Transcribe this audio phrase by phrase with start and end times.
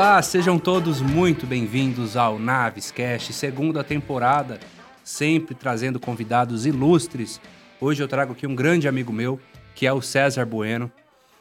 [0.00, 4.58] Olá, sejam todos muito bem-vindos ao Navescast, segunda temporada,
[5.04, 7.38] sempre trazendo convidados ilustres.
[7.78, 9.38] Hoje eu trago aqui um grande amigo meu,
[9.74, 10.90] que é o César Bueno.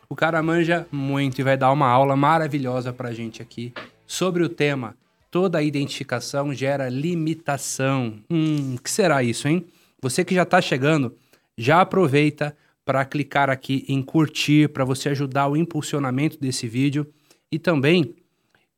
[0.09, 3.73] O cara manja muito e vai dar uma aula maravilhosa pra gente aqui
[4.05, 4.94] sobre o tema
[5.31, 8.20] Toda identificação gera limitação.
[8.30, 9.67] Hum, que será isso, hein?
[10.02, 11.16] Você que já está chegando,
[11.57, 12.53] já aproveita
[12.84, 17.07] para clicar aqui em curtir para você ajudar o impulsionamento desse vídeo
[17.49, 18.16] e também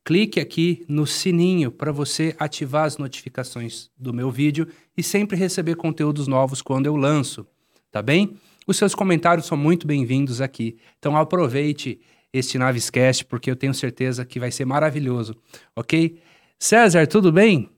[0.04, 4.66] clique aqui no sininho para você ativar as notificações do meu vídeo
[4.96, 7.46] e sempre receber conteúdos novos quando eu lanço,
[7.90, 8.36] tá bem?
[8.66, 10.76] Os seus comentários são muito bem-vindos aqui.
[10.98, 12.00] Então aproveite
[12.32, 15.36] este Navescast porque eu tenho certeza que vai ser maravilhoso,
[15.76, 16.18] ok?
[16.58, 17.68] César, tudo bem?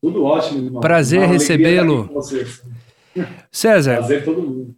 [0.00, 0.80] Tudo ótimo, irmão.
[0.80, 2.10] Prazer recebê-lo.
[3.50, 3.98] César.
[3.98, 4.76] Prazer todo mundo.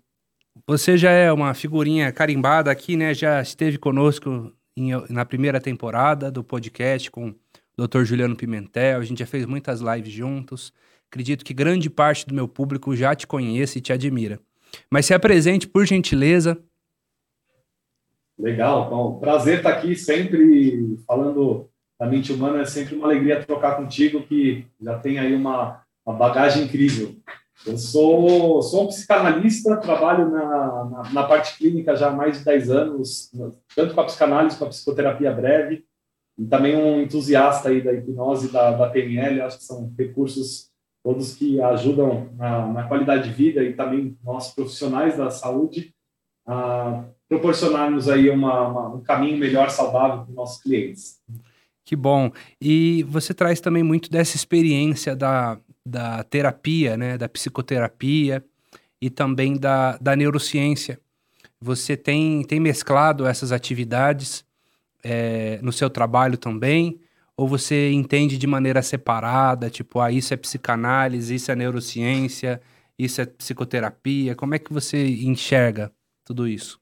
[0.67, 3.15] Você já é uma figurinha carimbada aqui, né?
[3.15, 7.35] Já esteve conosco em, na primeira temporada do podcast com
[7.77, 8.05] o Dr.
[8.05, 9.01] Juliano Pimentel.
[9.01, 10.73] A gente já fez muitas lives juntos.
[11.11, 14.41] Acredito que grande parte do meu público já te conhece e te admira.
[14.91, 16.59] Mas se apresente, por gentileza.
[18.39, 19.19] Legal, bom.
[19.19, 22.61] Prazer estar aqui sempre falando da mente humana.
[22.61, 27.17] É sempre uma alegria trocar contigo, que já tem aí uma, uma bagagem incrível.
[27.67, 32.45] Eu sou, sou um psicanalista, trabalho na, na, na, parte clínica já há mais de
[32.45, 33.31] 10 anos,
[33.75, 35.85] tanto com a psicanálise, com a psicoterapia breve,
[36.39, 40.71] e também um entusiasta aí da hipnose, da, da PNL, acho que são recursos
[41.03, 45.93] todos que ajudam na, na qualidade de vida e também nós profissionais da saúde
[46.47, 51.19] a proporcionarmos aí uma, uma, um caminho melhor, saudável para os nossos clientes.
[51.85, 52.31] Que bom.
[52.61, 58.45] E você traz também muito dessa experiência da, da terapia, né, da psicoterapia
[59.01, 61.01] e também da, da neurociência.
[61.61, 64.45] Você tem, tem mesclado essas atividades
[65.03, 67.01] é, no seu trabalho também?
[67.37, 72.61] Ou você entende de maneira separada, tipo, ah, isso é psicanálise, isso é neurociência,
[72.99, 74.35] isso é psicoterapia?
[74.35, 75.93] Como é que você enxerga
[76.25, 76.81] tudo isso?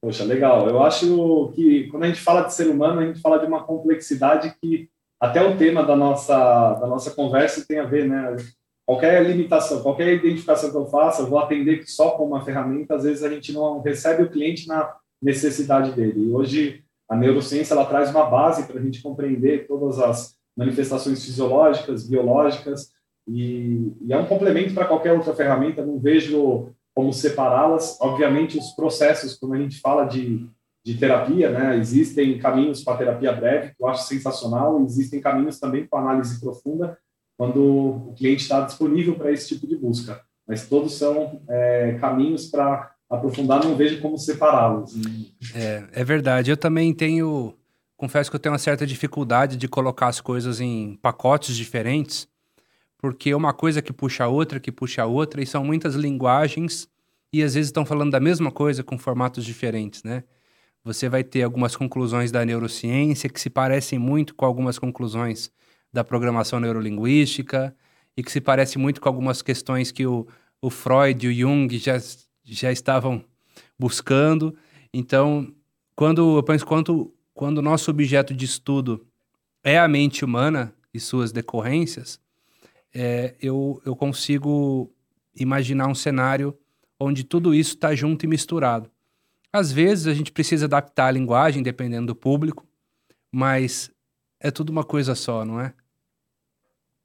[0.00, 0.68] Poxa, legal.
[0.68, 3.64] Eu acho que quando a gente fala de ser humano, a gente fala de uma
[3.64, 4.88] complexidade que
[5.20, 8.36] até o tema da nossa, da nossa conversa tem a ver, né?
[8.84, 13.02] Qualquer limitação, qualquer identificação que eu faça, eu vou atender só com uma ferramenta, às
[13.02, 16.28] vezes a gente não recebe o cliente na necessidade dele.
[16.28, 21.24] E hoje a neurociência ela traz uma base para a gente compreender todas as manifestações
[21.24, 22.92] fisiológicas, biológicas,
[23.28, 27.98] e, e é um complemento para qualquer outra ferramenta, não vejo como separá-las.
[28.00, 30.48] Obviamente, os processos, quando a gente fala de
[30.86, 31.76] de terapia, né?
[31.76, 36.96] Existem caminhos para terapia breve, que eu acho sensacional, existem caminhos também para análise profunda,
[37.36, 40.20] quando o cliente está disponível para esse tipo de busca.
[40.46, 44.94] Mas todos são é, caminhos para aprofundar, não vejo como separá-los.
[45.56, 46.52] É, é verdade.
[46.52, 47.52] Eu também tenho,
[47.96, 52.28] confesso que eu tenho uma certa dificuldade de colocar as coisas em pacotes diferentes,
[52.96, 56.88] porque uma coisa que puxa a outra, que puxa a outra, e são muitas linguagens
[57.32, 60.22] e às vezes estão falando da mesma coisa com formatos diferentes, né?
[60.86, 65.50] Você vai ter algumas conclusões da neurociência que se parecem muito com algumas conclusões
[65.92, 67.74] da programação neurolinguística
[68.16, 70.28] e que se parece muito com algumas questões que o,
[70.62, 72.00] o Freud e o Jung já,
[72.44, 73.24] já estavam
[73.76, 74.56] buscando.
[74.94, 75.52] Então,
[75.96, 79.04] quando eu penso quando, quando o nosso objeto de estudo
[79.64, 82.20] é a mente humana e suas decorrências,
[82.94, 84.88] é, eu, eu consigo
[85.34, 86.56] imaginar um cenário
[86.96, 88.88] onde tudo isso está junto e misturado.
[89.56, 92.66] Às vezes a gente precisa adaptar a linguagem dependendo do público,
[93.32, 93.90] mas
[94.38, 95.72] é tudo uma coisa só, não é?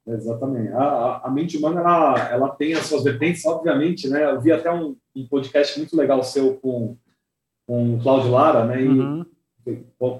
[0.06, 0.70] Exatamente.
[0.74, 4.30] A, a, mente humana ela, ela tem as suas vertentes, obviamente, né?
[4.30, 6.94] Eu vi até um, um podcast muito legal seu com,
[7.66, 8.82] com o Cláudio Lara, né?
[8.82, 9.24] E, uhum.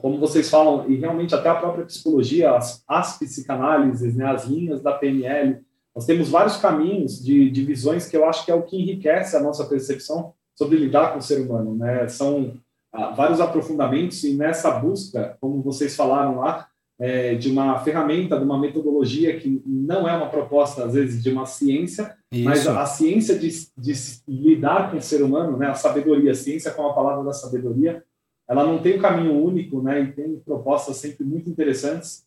[0.00, 4.25] como vocês falam, e realmente até a própria psicologia, as, as psicanálises, né?
[4.25, 5.61] As linhas da PNL,
[5.94, 9.37] nós temos vários caminhos de, de visões que eu acho que é o que enriquece
[9.37, 10.32] a nossa percepção
[10.62, 12.06] sobre lidar com o ser humano, né?
[12.09, 12.55] São
[12.93, 16.69] ah, vários aprofundamentos e nessa busca, como vocês falaram lá,
[17.00, 21.31] é, de uma ferramenta, de uma metodologia que não é uma proposta, às vezes, de
[21.31, 22.44] uma ciência, Isso.
[22.44, 23.93] mas a, a ciência de, de,
[24.29, 25.69] lidar com o ser humano, né?
[25.69, 28.05] A sabedoria, a ciência com a palavra da sabedoria,
[28.49, 30.00] ela não tem um caminho único, né?
[30.00, 32.25] E tem propostas sempre muito interessantes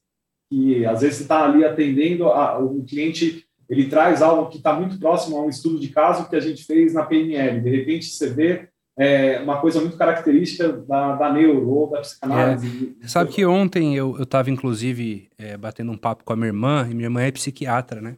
[0.49, 4.99] que, às vezes, está ali atendendo a, o cliente ele traz algo que está muito
[4.99, 7.61] próximo a um estudo de caso que a gente fez na PNL.
[7.61, 12.95] De repente, você vê é, uma coisa muito característica da, da neuro ou da psicanálise.
[13.01, 13.07] É.
[13.07, 16.93] Sabe que ontem eu estava, inclusive, é, batendo um papo com a minha irmã, e
[16.93, 18.17] minha irmã é psiquiatra, né?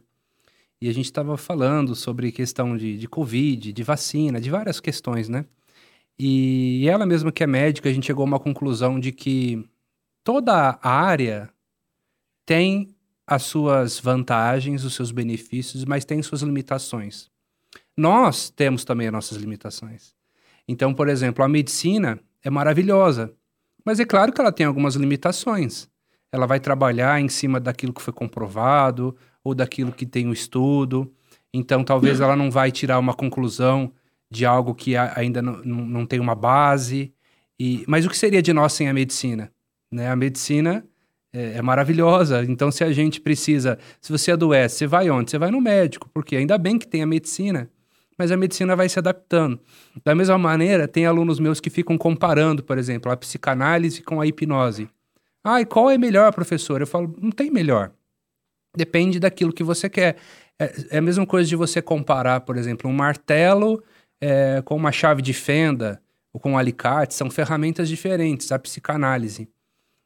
[0.80, 5.28] E a gente estava falando sobre questão de, de Covid, de vacina, de várias questões,
[5.28, 5.44] né?
[6.18, 9.64] E ela mesma que é médica, a gente chegou a uma conclusão de que
[10.22, 11.48] toda área
[12.44, 12.94] tem
[13.28, 17.28] as suas vantagens, os seus benefícios, mas tem suas limitações.
[17.94, 20.14] Nós temos também as nossas limitações.
[20.66, 23.34] Então, por exemplo, a medicina é maravilhosa,
[23.84, 25.90] mas é claro que ela tem algumas limitações.
[26.32, 29.14] Ela vai trabalhar em cima daquilo que foi comprovado
[29.44, 31.12] ou daquilo que tem o estudo.
[31.52, 33.92] Então, talvez ela não vai tirar uma conclusão
[34.30, 37.12] de algo que ainda não, não tem uma base.
[37.60, 39.52] E, mas o que seria de nós sem a medicina?
[39.92, 40.08] Né?
[40.08, 40.82] A medicina
[41.32, 42.42] é, é, maravilhosa.
[42.44, 45.30] Então, se a gente precisa, se você adoece, você vai onde?
[45.30, 47.70] Você vai no médico, porque ainda bem que tem a medicina,
[48.16, 49.60] mas a medicina vai se adaptando.
[50.04, 54.26] Da mesma maneira, tem alunos meus que ficam comparando, por exemplo, a psicanálise com a
[54.26, 54.88] hipnose.
[55.44, 56.80] Ah, e qual é melhor, professor?
[56.80, 57.92] Eu falo, não tem melhor.
[58.76, 60.16] Depende daquilo que você quer.
[60.58, 63.82] É, é a mesma coisa de você comparar, por exemplo, um martelo
[64.20, 66.02] é, com uma chave de fenda
[66.32, 67.14] ou com um alicate.
[67.14, 68.50] São ferramentas diferentes.
[68.50, 69.48] A psicanálise,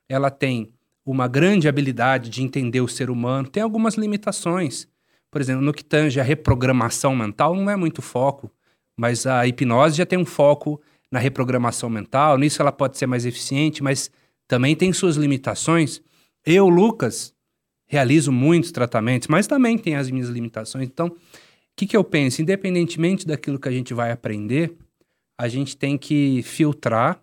[0.08, 0.72] ela tem
[1.04, 4.86] uma grande habilidade de entender o ser humano, tem algumas limitações.
[5.30, 8.50] Por exemplo, no que tange a reprogramação mental, não é muito foco,
[8.96, 13.26] mas a hipnose já tem um foco na reprogramação mental, nisso ela pode ser mais
[13.26, 14.10] eficiente, mas
[14.46, 16.00] também tem suas limitações.
[16.44, 17.34] Eu, Lucas,
[17.86, 20.86] realizo muitos tratamentos, mas também tem as minhas limitações.
[20.86, 21.14] Então, o
[21.76, 22.40] que, que eu penso?
[22.40, 24.76] Independentemente daquilo que a gente vai aprender,
[25.38, 27.20] a gente tem que filtrar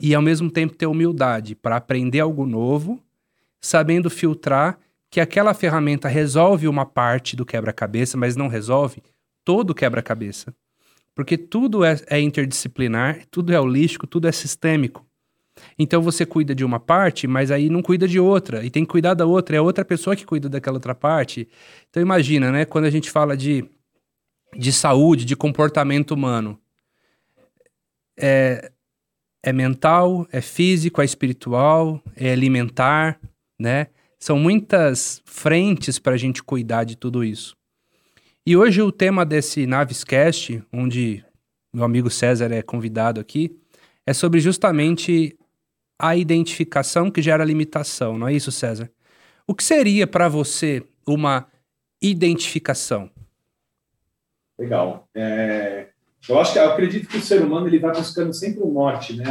[0.00, 3.02] e, ao mesmo tempo, ter humildade para aprender algo novo,
[3.60, 4.78] sabendo filtrar
[5.10, 9.02] que aquela ferramenta resolve uma parte do quebra-cabeça, mas não resolve
[9.44, 10.54] todo o quebra-cabeça.
[11.14, 15.04] Porque tudo é, é interdisciplinar, tudo é holístico, tudo é sistêmico.
[15.76, 18.90] Então você cuida de uma parte, mas aí não cuida de outra, e tem que
[18.90, 21.48] cuidar da outra, é outra pessoa que cuida daquela outra parte.
[21.90, 23.64] Então imagina, né, quando a gente fala de,
[24.56, 26.60] de saúde, de comportamento humano,
[28.16, 28.70] é,
[29.42, 33.20] é mental, é físico, é espiritual, é alimentar,
[33.58, 33.88] né?
[34.18, 37.56] São muitas frentes para a gente cuidar de tudo isso.
[38.44, 41.24] E hoje o tema desse Naviscast, onde
[41.72, 43.56] meu amigo César é convidado aqui,
[44.06, 45.38] é sobre justamente
[45.98, 48.90] a identificação que gera limitação, não é isso, César?
[49.46, 51.46] O que seria para você uma
[52.00, 53.10] identificação?
[54.58, 55.08] Legal.
[55.14, 55.88] É,
[56.28, 59.16] eu acho que eu acredito que o ser humano ele vai buscando sempre um norte,
[59.16, 59.24] né?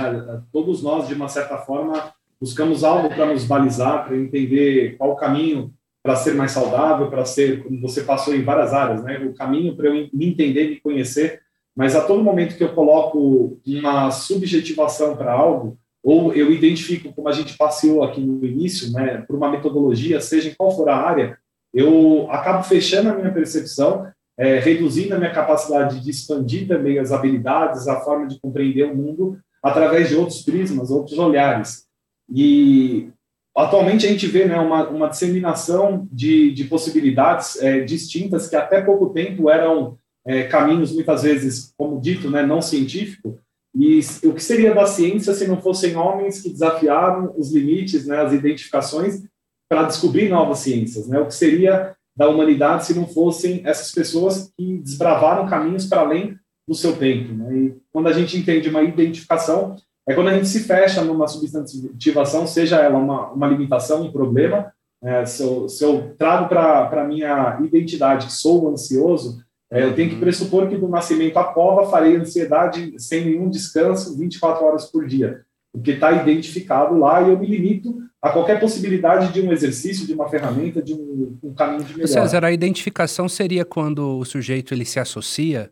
[0.51, 5.15] Todos nós, de uma certa forma, buscamos algo para nos balizar, para entender qual o
[5.15, 5.73] caminho
[6.03, 9.17] para ser mais saudável, para ser, como você passou em várias áreas, né?
[9.19, 11.41] O caminho para eu me entender, me conhecer.
[11.75, 17.27] Mas a todo momento que eu coloco uma subjetivação para algo, ou eu identifico, como
[17.27, 20.95] a gente passeou aqui no início, né, por uma metodologia, seja em qual for a
[20.95, 21.38] área,
[21.73, 24.07] eu acabo fechando a minha percepção,
[24.38, 28.95] é, reduzindo a minha capacidade de expandir também as habilidades, a forma de compreender o
[28.95, 31.86] mundo através de outros prismas, outros olhares.
[32.30, 33.10] E
[33.56, 38.81] atualmente a gente vê né, uma, uma disseminação de, de possibilidades é, distintas que até
[38.81, 43.39] pouco tempo eram é, caminhos, muitas vezes, como dito, né, não científico,
[43.74, 48.22] e o que seria da ciência se não fossem homens que desafiaram os limites, né,
[48.22, 49.24] as identificações,
[49.69, 51.07] para descobrir novas ciências?
[51.07, 51.19] Né?
[51.19, 56.36] O que seria da humanidade se não fossem essas pessoas que desbravaram caminhos para além
[56.67, 57.31] do seu tempo?
[57.31, 57.55] Né?
[57.55, 59.75] E quando a gente entende uma identificação,
[60.07, 64.74] é quando a gente se fecha numa substantivação, seja ela uma, uma limitação, um problema.
[65.03, 69.93] É, se, eu, se eu trago para a minha identidade que sou ansioso, é, eu
[69.93, 74.86] tenho que pressupor que do nascimento à cova farei ansiedade sem nenhum descanso 24 horas
[74.86, 79.51] por dia, porque está identificado lá e eu me limito a qualquer possibilidade de um
[79.51, 82.07] exercício, de uma ferramenta, de um, um caminho de melhor.
[82.07, 85.71] César, a identificação seria quando o sujeito ele se associa?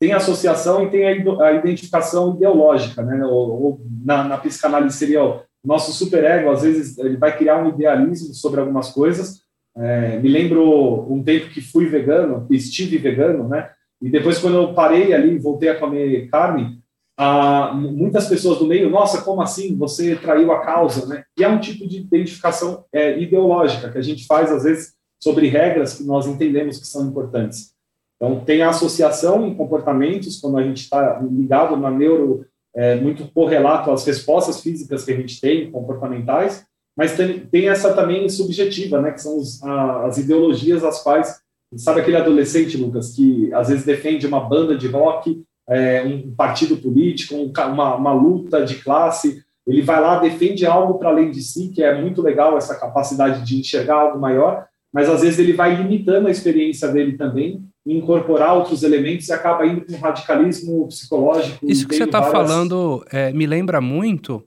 [0.00, 3.24] Tem associação e tem a, identificação ideológica, né?
[3.24, 7.68] Ou, ou na, na psicanálise seria o nosso superego, às vezes ele vai criar um
[7.68, 9.44] idealismo sobre algumas coisas,
[9.76, 13.70] é, me lembro um tempo que fui vegano, estive vegano, né?
[14.00, 16.78] E depois, quando eu parei ali, voltei a comer carne,
[17.16, 19.76] ah, muitas pessoas do meio, nossa, como assim?
[19.76, 21.24] Você traiu a causa, né?
[21.38, 25.48] E é um tipo de identificação é, ideológica que a gente faz, às vezes, sobre
[25.48, 27.72] regras que nós entendemos que são importantes.
[28.16, 33.30] Então, tem a associação em comportamentos, quando a gente está ligado na neuro, é, muito
[33.32, 36.66] correlato às respostas físicas que a gente tem, comportamentais,
[36.96, 41.40] mas tem, tem essa também subjetiva, né, que são os, a, as ideologias as quais,
[41.76, 46.76] sabe aquele adolescente, Lucas, que às vezes defende uma banda de rock, é, um partido
[46.76, 51.42] político, um, uma, uma luta de classe, ele vai lá, defende algo para além de
[51.42, 55.52] si, que é muito legal essa capacidade de enxergar algo maior, mas às vezes ele
[55.52, 60.86] vai limitando a experiência dele também, incorporar outros elementos e acaba indo para um radicalismo
[60.88, 61.66] psicológico.
[61.66, 62.50] Isso que você está várias...
[62.50, 64.42] falando é, me lembra muito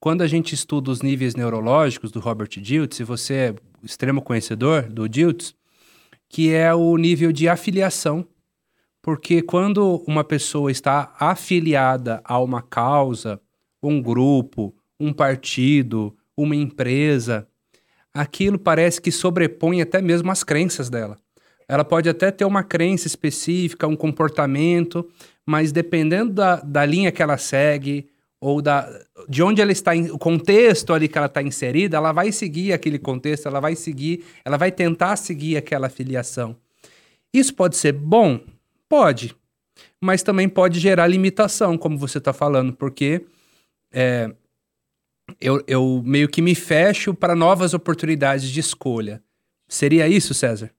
[0.00, 3.54] quando a gente estuda os níveis neurológicos do Robert Diltz, se você é
[3.84, 5.54] extremo conhecedor do Diltz,
[6.28, 8.24] que é o nível de afiliação.
[9.02, 13.40] Porque quando uma pessoa está afiliada a uma causa,
[13.82, 17.46] um grupo, um partido, uma empresa,
[18.14, 21.18] aquilo parece que sobrepõe até mesmo as crenças dela.
[21.68, 25.08] Ela pode até ter uma crença específica, um comportamento,
[25.44, 28.08] mas dependendo da, da linha que ela segue,
[28.40, 28.88] ou da,
[29.28, 32.98] de onde ela está, o contexto ali que ela está inserida, ela vai seguir aquele
[32.98, 36.56] contexto, ela vai seguir, ela vai tentar seguir aquela filiação.
[37.32, 38.40] Isso pode ser bom?
[38.92, 39.34] Pode.
[39.98, 43.24] Mas também pode gerar limitação, como você está falando, porque
[43.90, 44.30] é,
[45.40, 49.22] eu, eu meio que me fecho para novas oportunidades de escolha.
[49.66, 50.70] Seria isso, César?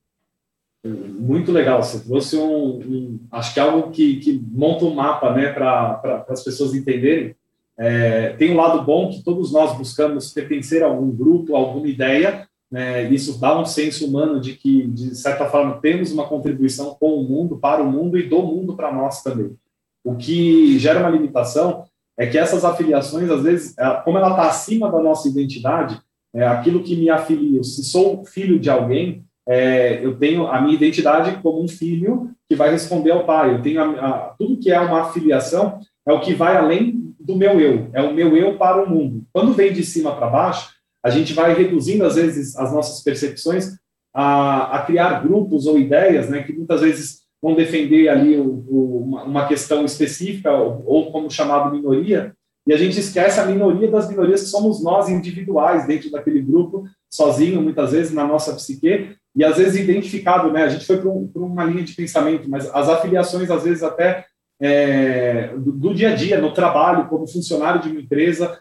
[0.86, 1.82] Muito legal.
[1.82, 6.44] Você trouxe um, um acho que algo que, que monta um mapa né, para as
[6.44, 7.34] pessoas entenderem
[7.76, 11.88] é, tem um lado bom que todos nós buscamos pertencer a algum grupo, a alguma
[11.88, 13.08] ideia, né?
[13.08, 17.22] isso dá um senso humano de que, de certa forma, temos uma contribuição com o
[17.22, 19.54] mundo, para o mundo e do mundo para nós também.
[20.02, 21.84] O que gera uma limitação
[22.18, 26.00] é que essas afiliações, às vezes, como ela está acima da nossa identidade,
[26.34, 30.74] é, aquilo que me afilia, se sou filho de alguém, é, eu tenho a minha
[30.74, 33.54] identidade como um filho que vai responder ao pai.
[33.54, 37.36] Eu tenho a, a, tudo que é uma afiliação é o que vai além do
[37.36, 39.22] meu eu, é o meu eu para o mundo.
[39.32, 43.72] Quando vem de cima para baixo, a gente vai reduzindo, às vezes, as nossas percepções
[44.14, 48.98] a, a criar grupos ou ideias, né, que muitas vezes vão defender ali o, o,
[49.26, 52.32] uma, questão específica, ou, ou, como chamado minoria,
[52.66, 56.88] e a gente esquece a minoria das minorias que somos nós individuais dentro daquele grupo,
[57.12, 61.10] sozinho, muitas vezes, na nossa psique, e às vezes identificado, né, a gente foi para
[61.10, 64.24] um, uma linha de pensamento, mas as afiliações, às vezes, até
[64.60, 68.58] é, do, do, dia a dia, no trabalho, como funcionário de uma empresa,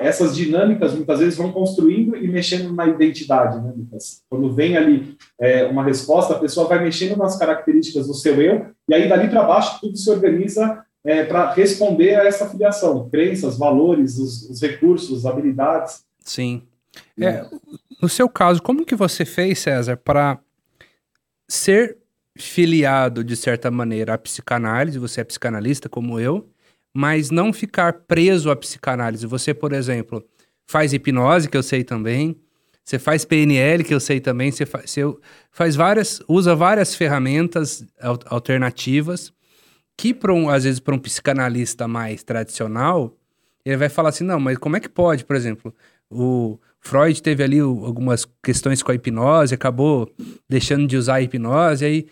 [0.00, 4.22] essas dinâmicas muitas vezes vão construindo e mexendo na identidade, né, Lucas?
[4.30, 8.66] Quando vem ali é, uma resposta, a pessoa vai mexendo nas características do seu eu,
[8.88, 13.58] e aí dali para baixo tudo se organiza é, para responder a essa filiação, crenças,
[13.58, 16.04] valores, os, os recursos, habilidades.
[16.20, 16.62] Sim.
[17.20, 17.44] É,
[18.00, 20.38] no seu caso, como que você fez, César, para
[21.48, 21.98] ser
[22.36, 26.48] filiado, de certa maneira, à psicanálise, você é psicanalista como eu,
[26.94, 29.26] mas não ficar preso à psicanálise.
[29.26, 30.24] Você, por exemplo,
[30.66, 32.36] faz hipnose, que eu sei também,
[32.84, 35.02] você faz PNL, que eu sei também, você faz, você
[35.50, 37.84] faz várias, usa várias ferramentas
[38.26, 39.32] alternativas
[39.96, 43.16] que, um, às vezes, para um psicanalista mais tradicional,
[43.64, 45.74] ele vai falar assim, não, mas como é que pode, por exemplo,
[46.10, 50.12] o Freud teve ali algumas questões com a hipnose, acabou
[50.48, 52.06] deixando de usar a hipnose, aí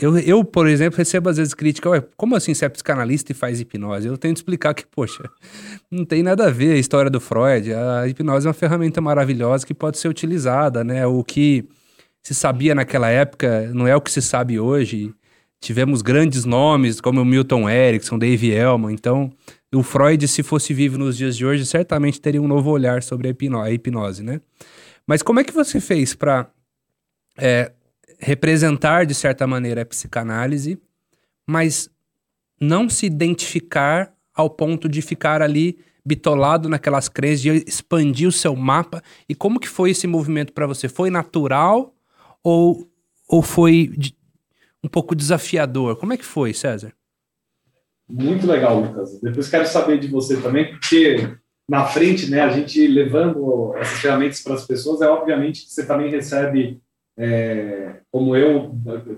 [0.00, 3.60] eu, eu, por exemplo, recebo às vezes crítica, como assim você é psicanalista e faz
[3.60, 4.08] hipnose?
[4.08, 5.22] Eu tento explicar que, poxa,
[5.88, 7.72] não tem nada a ver a história do Freud.
[7.72, 11.06] A hipnose é uma ferramenta maravilhosa que pode ser utilizada, né?
[11.06, 11.64] O que
[12.22, 15.14] se sabia naquela época não é o que se sabe hoje.
[15.60, 18.92] Tivemos grandes nomes como Milton Erickson, Dave Elman.
[18.92, 19.30] Então,
[19.72, 23.28] o Freud, se fosse vivo nos dias de hoje, certamente teria um novo olhar sobre
[23.28, 24.40] a hipnose, a hipnose né?
[25.06, 26.48] Mas como é que você fez para
[27.38, 27.70] é,
[28.22, 30.80] representar, de certa maneira, a psicanálise,
[31.46, 31.90] mas
[32.60, 38.54] não se identificar ao ponto de ficar ali bitolado naquelas crenças, de expandir o seu
[38.54, 39.02] mapa.
[39.28, 40.88] E como que foi esse movimento para você?
[40.88, 41.94] Foi natural
[42.42, 42.88] ou,
[43.28, 44.16] ou foi de,
[44.82, 45.96] um pouco desafiador?
[45.96, 46.92] Como é que foi, César?
[48.08, 49.20] Muito legal, Lucas.
[49.20, 51.36] Depois quero saber de você também, porque
[51.68, 55.86] na frente, né, a gente levando essas ferramentas para as pessoas, é obviamente que você
[55.86, 56.80] também recebe
[57.22, 58.74] é, como eu,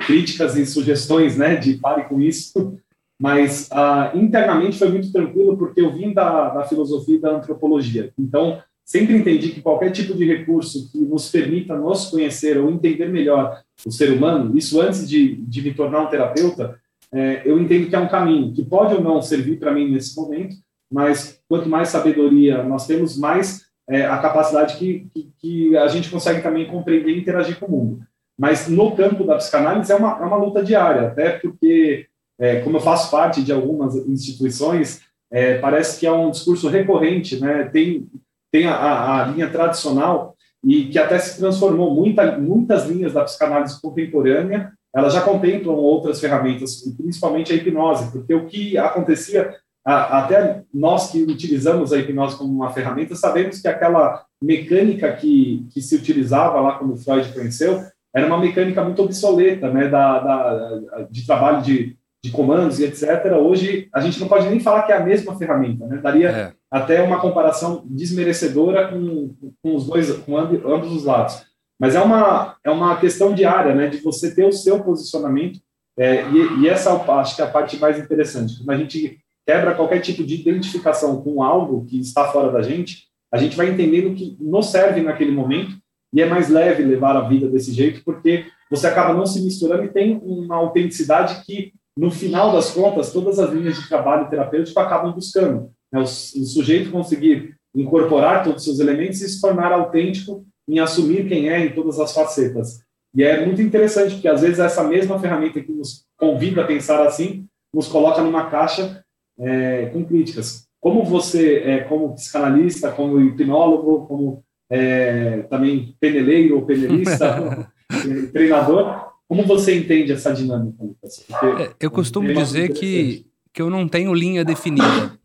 [0.07, 2.79] críticas e sugestões, né, de pare com isso,
[3.19, 8.13] mas ah, internamente foi muito tranquilo porque eu vim da, da filosofia e da antropologia.
[8.19, 13.09] Então, sempre entendi que qualquer tipo de recurso que nos permita nos conhecer ou entender
[13.09, 16.79] melhor o ser humano, isso antes de, de me tornar um terapeuta,
[17.11, 20.15] é, eu entendo que é um caminho que pode ou não servir para mim nesse
[20.15, 20.57] momento,
[20.93, 26.11] mas quanto mais sabedoria nós temos, mais é, a capacidade que, que, que, a gente
[26.11, 28.01] consegue também compreender e interagir com o mundo.
[28.39, 32.07] Mas no campo da psicanálise é uma, é uma luta diária, até porque,
[32.39, 37.41] é, como eu faço parte de algumas instituições, é, parece que é um discurso recorrente,
[37.41, 37.65] né?
[37.65, 38.09] tem,
[38.51, 43.81] tem a, a, linha tradicional e que até se transformou, muita, muitas linhas da psicanálise
[43.81, 51.11] contemporânea, elas já contemplam outras ferramentas, principalmente a hipnose, porque o que acontecia até nós
[51.11, 56.61] que utilizamos a hipnose como uma ferramenta, sabemos que aquela mecânica que, que se utilizava
[56.61, 57.83] lá quando Freud conheceu
[58.15, 63.33] era uma mecânica muito obsoleta, né, da, da de trabalho de, de comandos e etc.
[63.39, 65.99] Hoje a gente não pode nem falar que é a mesma ferramenta, né?
[65.99, 66.53] Daria é.
[66.71, 71.45] até uma comparação desmerecedora com, com os dois, com ambos os lados.
[71.79, 73.89] Mas é uma é uma questão diária, né?
[73.89, 75.59] De você ter o seu posicionamento
[75.99, 78.59] é, e, e, essa acho que é a parte mais interessante.
[78.59, 83.05] Quando a gente quebra qualquer tipo de identificação com algo que está fora da gente,
[83.33, 85.77] a gente vai entendendo que nos serve naquele momento
[86.15, 89.85] e é mais leve levar a vida desse jeito, porque você acaba não se misturando
[89.85, 94.79] e tem uma autenticidade que no final das contas, todas as linhas de trabalho terapêutico
[94.81, 95.71] acabam buscando.
[95.93, 96.01] Né?
[96.01, 101.29] O, o, sujeito conseguir incorporar todos os seus elementos e se tornar autêntico em assumir
[101.29, 102.81] quem é em todas as facetas.
[103.15, 107.05] E é muito interessante, porque às vezes essa mesma ferramenta que nos convida a pensar
[107.07, 109.04] assim, nos coloca numa caixa
[109.39, 110.67] é, com críticas.
[110.81, 117.71] Como você, é, como psicanalista, como hipnólogo, como é, também peneleiro ou penelista,
[118.33, 121.25] treinador, como você entende essa dinâmica, Lucas?
[121.61, 125.19] É, eu costumo dizer que, que eu não tenho linha definida.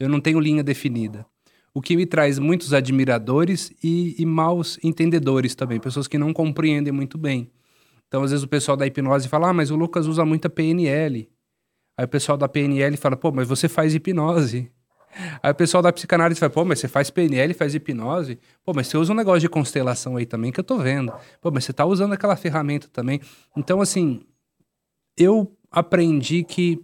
[0.00, 1.26] Eu não tenho linha definida.
[1.74, 6.92] O que me traz muitos admiradores e, e maus entendedores também, pessoas que não compreendem
[6.92, 7.50] muito bem.
[8.08, 11.28] Então, às vezes, o pessoal da hipnose fala: Ah, mas o Lucas usa muita PNL.
[11.96, 14.70] Aí o pessoal da PNL fala: Pô, mas você faz hipnose.
[15.42, 18.38] Aí o pessoal da psicanálise fala, pô, mas você faz PNL, faz hipnose?
[18.64, 21.12] Pô, mas você usa um negócio de constelação aí também que eu tô vendo.
[21.40, 23.20] Pô, mas você tá usando aquela ferramenta também.
[23.56, 24.22] Então, assim,
[25.16, 26.82] eu aprendi que,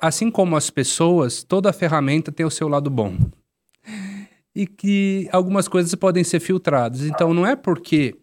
[0.00, 3.16] assim como as pessoas, toda ferramenta tem o seu lado bom.
[4.54, 7.02] E que algumas coisas podem ser filtradas.
[7.02, 8.16] Então, não é porque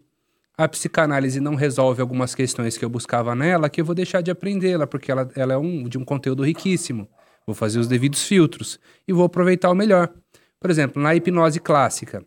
[0.56, 4.30] a psicanálise não resolve algumas questões que eu buscava nela que eu vou deixar de
[4.30, 7.08] aprendê-la, porque ela, ela é um, de um conteúdo riquíssimo
[7.46, 10.12] vou fazer os devidos filtros e vou aproveitar o melhor.
[10.60, 12.24] Por exemplo, na hipnose clássica,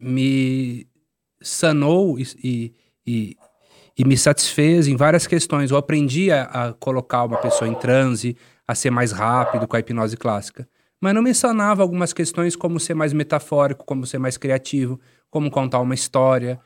[0.00, 0.86] me
[1.42, 2.74] sanou e,
[3.06, 3.36] e,
[3.96, 5.70] e me satisfez em várias questões.
[5.70, 9.80] Eu aprendi a, a, colocar uma pessoa em transe, a ser mais rápido com a
[9.80, 10.68] hipnose clássica.
[11.00, 14.98] Mas não me sanava algumas questões como ser mais metafórico, como ser mais criativo,
[15.30, 16.58] como contar uma história,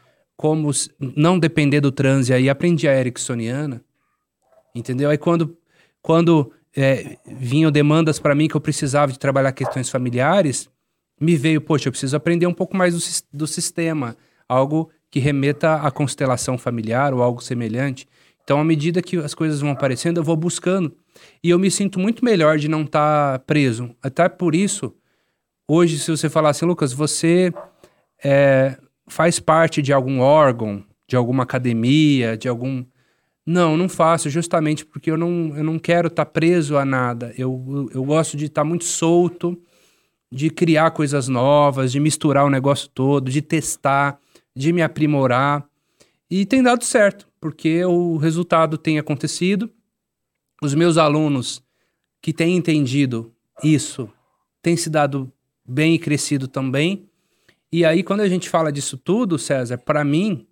[0.43, 2.35] como não depender do transe.
[2.35, 3.81] Aí aprendi a ericksoniana,
[4.75, 5.09] entendeu?
[5.09, 5.57] Aí quando,
[6.03, 10.69] quando é, vinham demandas para mim que eu precisava de trabalhar questões familiares,
[11.21, 14.17] me veio, poxa, eu preciso aprender um pouco mais do, do sistema,
[14.49, 18.09] algo que remeta à constelação familiar ou algo semelhante.
[18.43, 20.93] Então, à medida que as coisas vão aparecendo, eu vou buscando.
[21.41, 23.95] E eu me sinto muito melhor de não estar tá preso.
[24.03, 24.93] Até por isso,
[25.69, 27.55] hoje, se você falar assim, Lucas, você
[28.25, 28.77] é,
[29.13, 32.85] faz parte de algum órgão, de alguma academia, de algum
[33.45, 37.35] não, não faço, justamente porque eu não, eu não quero estar tá preso a nada.
[37.37, 39.61] Eu, eu, gosto de estar tá muito solto,
[40.31, 44.19] de criar coisas novas, de misturar o negócio todo, de testar,
[44.57, 45.67] de me aprimorar.
[46.31, 49.71] E tem dado certo, porque o resultado tem acontecido.
[50.63, 51.63] Os meus alunos
[52.23, 54.09] que têm entendido isso
[54.63, 55.31] têm se dado
[55.67, 57.09] bem e crescido também.
[57.73, 60.47] E aí, quando a gente fala disso tudo, César, para mim,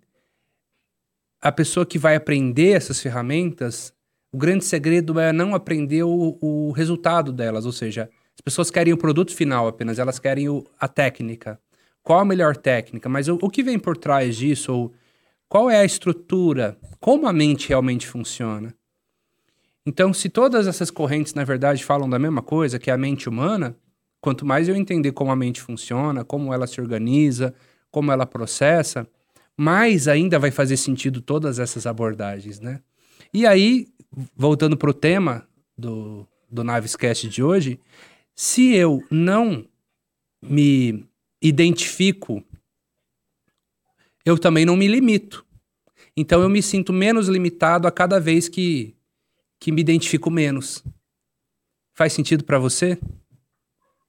[1.39, 3.93] a pessoa que vai aprender essas ferramentas,
[4.31, 8.91] o grande segredo é não aprender o, o resultado delas, ou seja, as pessoas querem
[8.91, 11.59] o produto final apenas, elas querem o, a técnica.
[12.01, 13.07] Qual a melhor técnica?
[13.07, 14.73] Mas o, o que vem por trás disso?
[14.73, 14.93] Ou
[15.47, 16.75] qual é a estrutura?
[16.99, 18.73] Como a mente realmente funciona?
[19.85, 23.29] Então, se todas essas correntes, na verdade, falam da mesma coisa, que é a mente
[23.29, 23.75] humana,
[24.21, 27.53] quanto mais eu entender como a mente funciona, como ela se organiza,
[27.89, 29.07] como ela processa,
[29.57, 32.81] mais ainda vai fazer sentido todas essas abordagens, né?
[33.33, 33.87] E aí,
[34.35, 37.79] voltando para o tema do, do Navescast de hoje,
[38.35, 39.65] se eu não
[40.41, 41.05] me
[41.41, 42.43] identifico,
[44.25, 45.45] eu também não me limito.
[46.15, 48.95] Então eu me sinto menos limitado a cada vez que,
[49.59, 50.83] que me identifico menos.
[51.93, 52.97] Faz sentido para você?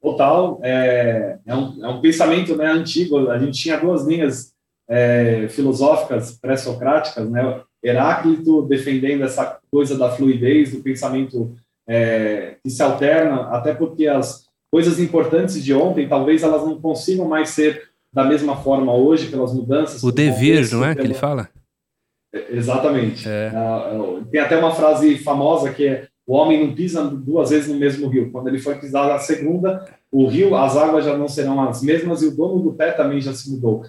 [0.02, 0.58] Total.
[0.62, 3.30] É, é, um, é um pensamento né, antigo.
[3.30, 4.52] A gente tinha duas linhas
[4.88, 7.60] é, filosóficas pré-socráticas, né?
[7.84, 11.54] Heráclito defendendo essa coisa da fluidez do pensamento
[11.88, 17.26] é, que se alterna, até porque as coisas importantes de ontem talvez elas não consigam
[17.28, 20.02] mais ser da mesma forma hoje pelas mudanças.
[20.02, 21.48] O devir, não é que ele fala?
[22.32, 23.28] É, exatamente.
[23.28, 23.50] É.
[23.50, 27.78] Uh, tem até uma frase famosa que é o homem não pisa duas vezes no
[27.78, 28.30] mesmo rio.
[28.30, 32.22] Quando ele for pisar a segunda, o rio, as águas já não serão as mesmas
[32.22, 33.82] e o dono do pé também já se mudou.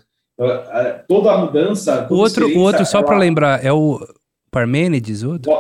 [1.08, 2.04] Toda a mudança.
[2.04, 3.08] Toda o outro, o outro só ela...
[3.08, 4.00] para lembrar, é o
[4.50, 5.52] Parmênides, outro?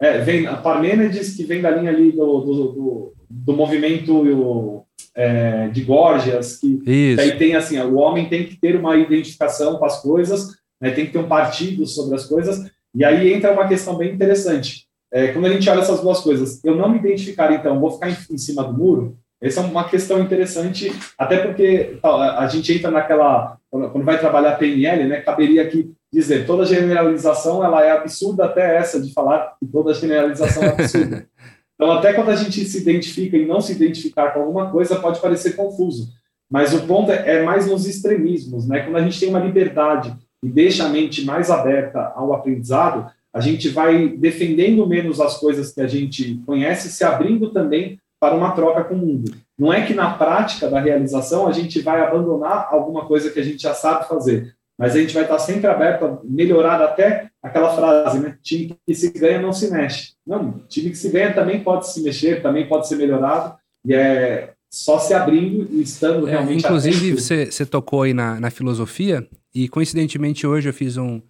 [0.00, 5.68] É, vem a Parmênides, que vem da linha ali do, do, do, do movimento é,
[5.68, 9.84] de Gorgias, que, que, aí tem assim, o homem tem que ter uma identificação com
[9.86, 13.66] as coisas, né, tem que ter um partido sobre as coisas, e aí entra uma
[13.66, 14.85] questão bem interessante.
[15.12, 18.10] É, quando a gente olha essas duas coisas, eu não me identificar, então, vou ficar
[18.10, 22.90] em, em cima do muro, essa é uma questão interessante, até porque a gente entra
[22.90, 28.76] naquela, quando vai trabalhar PNL, né, caberia aqui dizer, toda generalização ela é absurda, até
[28.76, 31.26] essa de falar que toda generalização é absurda.
[31.78, 35.20] Então, até quando a gente se identifica e não se identificar com alguma coisa, pode
[35.20, 36.08] parecer confuso.
[36.50, 38.80] Mas o ponto é, é mais nos extremismos, né?
[38.80, 43.40] Quando a gente tem uma liberdade e deixa a mente mais aberta ao aprendizado, a
[43.40, 48.52] gente vai defendendo menos as coisas que a gente conhece, se abrindo também para uma
[48.52, 49.30] troca com o mundo.
[49.58, 53.42] Não é que na prática da realização a gente vai abandonar alguma coisa que a
[53.42, 57.76] gente já sabe fazer, mas a gente vai estar sempre aberto a melhorar até aquela
[57.76, 58.38] frase, né?
[58.42, 60.14] Time que se ganha não se mexe.
[60.26, 63.54] Não, time que se ganha também pode se mexer, também pode ser melhorado,
[63.86, 66.64] e é só se abrindo e estando é, realmente.
[66.64, 71.20] É, inclusive, você, você tocou aí na, na filosofia, e coincidentemente hoje eu fiz um,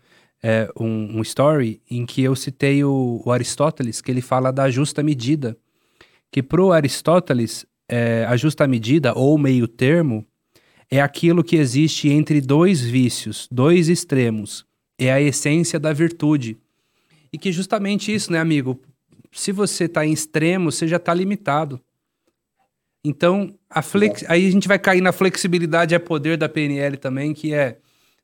[0.42, 4.70] é, um, um, story em que eu citei o, o, Aristóteles, que ele fala da
[4.70, 5.56] justa medida.
[6.30, 10.26] Que para o Aristóteles, é, a justa medida, ou meio termo,
[10.90, 14.64] é aquilo que existe entre dois vícios, dois extremos.
[14.98, 16.56] É a essência da virtude.
[17.32, 18.80] E que justamente isso, né, amigo?
[19.32, 21.80] Se você está em extremo, você já está limitado.
[23.04, 24.24] Então, a flex...
[24.28, 27.78] aí a gente vai cair na flexibilidade é poder da PNL também, que é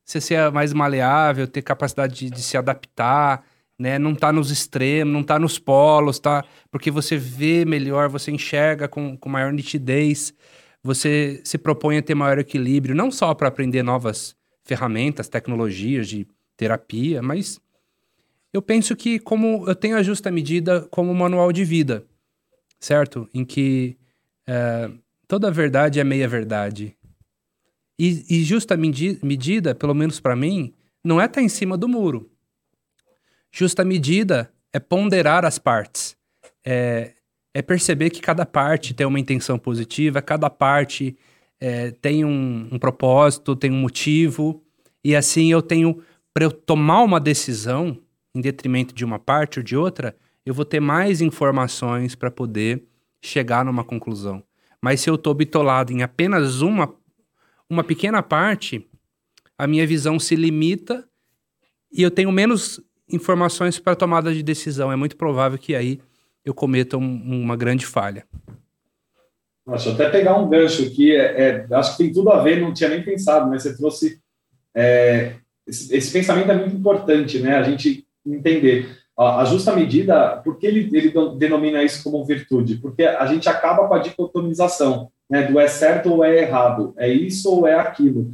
[0.04, 3.44] você ser mais maleável, ter capacidade de, de se adaptar,
[3.78, 3.98] né?
[3.98, 6.44] Não tá nos extremos, não tá nos polos, tá?
[6.70, 10.34] Porque você vê melhor, você enxerga com, com maior nitidez
[10.82, 14.34] você se propõe a ter maior equilíbrio, não só para aprender novas
[14.64, 17.60] ferramentas, tecnologias de terapia, mas
[18.52, 22.04] eu penso que como eu tenho a justa medida como manual de vida,
[22.80, 23.28] certo?
[23.32, 23.96] Em que
[24.46, 24.90] é,
[25.28, 26.96] toda verdade é meia verdade.
[27.98, 30.72] E, e justa medi medida, pelo menos para mim,
[31.04, 32.30] não é estar tá em cima do muro.
[33.50, 36.16] Justa medida é ponderar as partes.
[36.64, 37.12] É,
[37.54, 41.16] é perceber que cada parte tem uma intenção positiva, cada parte
[41.60, 44.62] é, tem um, um, propósito, tem um motivo,
[45.04, 46.02] e assim eu tenho,
[46.32, 47.98] para eu tomar uma decisão
[48.34, 52.82] em detrimento de uma parte ou de outra, eu vou ter mais informações para poder
[53.20, 54.42] chegar numa conclusão.
[54.80, 56.92] Mas se eu estou bitolado em apenas uma,
[57.72, 58.86] uma pequena parte,
[59.56, 61.08] a minha visão se limita
[61.90, 62.78] e eu tenho menos
[63.10, 64.92] informações para tomada de decisão.
[64.92, 65.98] É muito provável que aí
[66.44, 68.26] eu cometa um, uma grande falha.
[69.66, 72.74] Eu até pegar um gancho aqui, é, é, acho que tem tudo a ver, não
[72.74, 74.20] tinha nem pensado, mas você trouxe.
[74.74, 77.56] É, esse, esse, pensamento é muito importante, né?
[77.56, 78.98] A gente entender.
[79.16, 82.76] A, a justa medida, por que ele, ele denomina isso como virtude?
[82.76, 85.44] Porque a gente acaba com a dicotomização, né?
[85.44, 88.30] Do é certo ou é errado, é isso ou é aquilo.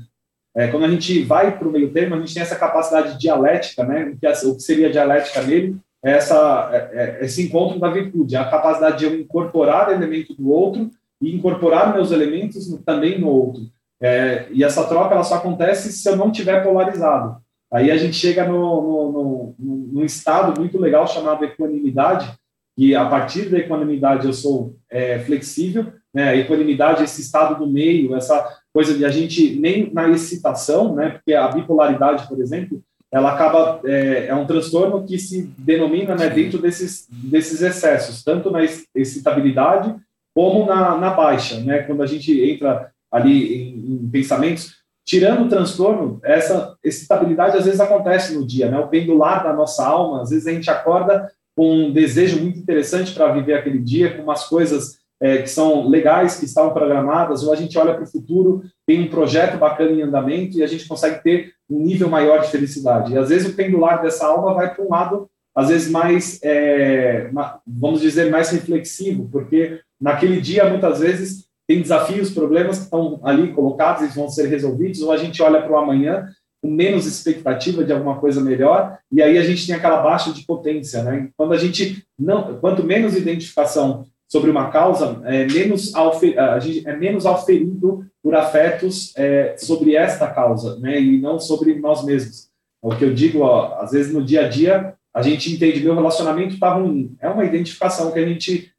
[0.57, 3.85] É, quando a gente vai para o meio termo, a gente tem essa capacidade dialética,
[3.85, 4.17] né?
[4.21, 8.99] Que, o que seria dialética nele essa, é, é, esse encontro da virtude, a capacidade
[8.99, 10.91] de eu incorporar elemento do outro
[11.23, 13.63] e incorporar meus elementos no, também no outro.
[14.01, 17.41] É, e essa troca ela só acontece se eu não tiver polarizado.
[17.73, 22.29] Aí a gente chega no, no, no, no estado muito legal chamado equanimidade,
[22.77, 26.31] e a partir da equanimidade eu sou é, flexível, né?
[26.31, 31.11] A equanimidade, esse estado do meio, essa coisa de a gente nem na excitação, né?
[31.11, 36.29] Porque a bipolaridade, por exemplo, ela acaba é, é, um transtorno que se denomina né,
[36.29, 38.61] dentro desses, desses excessos, tanto na
[38.95, 39.95] excitabilidade
[40.35, 41.83] como na, na baixa, né?
[41.83, 47.81] Quando a gente entra ali em, em, pensamentos, tirando o transtorno, essa excitabilidade às vezes
[47.81, 48.79] acontece no dia, né?
[48.79, 53.13] O pendular da nossa alma, às vezes a gente acorda com um desejo muito interessante
[53.13, 57.53] para viver aquele dia, com umas coisas é, que são legais, que estavam programadas, ou
[57.53, 60.87] a gente olha para o futuro, tem um projeto bacana em andamento e a gente
[60.87, 63.13] consegue ter um nível maior de felicidade.
[63.13, 67.31] E às vezes o pendular dessa alma vai para um lado, às vezes mais, é,
[67.67, 73.53] vamos dizer, mais reflexivo, porque naquele dia, muitas vezes, tem desafios, problemas que estão ali
[73.53, 76.29] colocados e vão ser resolvidos, ou a gente olha para o amanhã
[76.63, 80.45] com menos expectativa de alguma coisa melhor, e aí a gente tem aquela baixa de
[80.45, 81.29] potência, né?
[81.37, 86.95] Quando a gente não, quanto menos identificação sobre uma causa, é menos, a gente é
[86.95, 92.49] menos auferido por afetos é, sobre esta causa, né, e não sobre nós mesmos.
[92.85, 95.83] É o que eu digo, ó, às vezes no dia a dia, a gente entende
[95.83, 97.17] meu relacionamento está ruim.
[97.21, 98.71] É uma identificação que a gente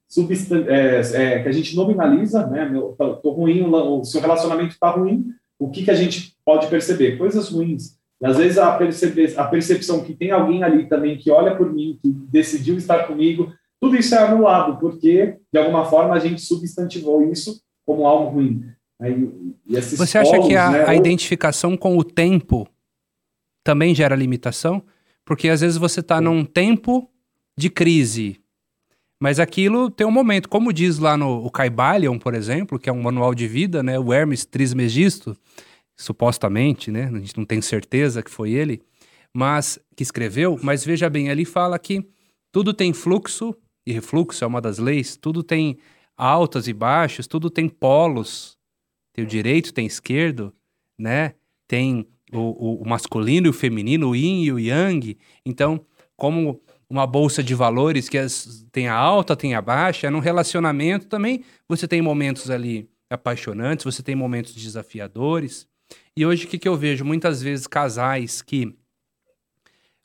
[0.67, 5.25] é, é, que a gente nominaliza, né, meu, tô, ruim, o seu relacionamento está ruim,
[5.57, 7.17] o que, que a gente pode perceber?
[7.17, 7.97] Coisas ruins.
[8.21, 11.71] E às vezes a, percebe a percepção que tem alguém ali também que olha por
[11.71, 16.41] mim, que decidiu estar comigo, tudo isso é anulado, porque, de alguma forma, a gente
[16.41, 18.65] substantivou isso como algo ruim.
[19.97, 22.67] Você acha polos, que a, né, a identificação com o tempo
[23.63, 24.83] também gera limitação?
[25.23, 27.09] Porque às vezes você está num tempo
[27.57, 28.41] de crise.
[29.21, 32.93] Mas aquilo tem um momento, como diz lá no o Caibalion, por exemplo, que é
[32.93, 33.97] um manual de vida, né?
[33.99, 35.37] O Hermes Trismegisto,
[35.97, 37.05] supostamente, né?
[37.13, 38.81] A gente não tem certeza que foi ele,
[39.33, 40.59] mas que escreveu.
[40.63, 42.05] Mas veja bem, ali fala que
[42.51, 43.55] tudo tem fluxo
[43.91, 45.17] refluxo é uma das leis.
[45.17, 45.77] Tudo tem
[46.17, 48.57] altas e baixos, tudo tem polos.
[49.13, 50.53] Tem o direito, tem esquerdo,
[50.97, 51.35] né?
[51.67, 55.17] Tem o, o, o masculino e o feminino, o yin e o yang.
[55.45, 60.19] Então, como uma bolsa de valores que as, tem a alta, tem a baixa, num
[60.19, 65.67] relacionamento também você tem momentos ali apaixonantes, você tem momentos desafiadores.
[66.15, 67.05] E hoje o que, que eu vejo?
[67.05, 68.75] Muitas vezes casais que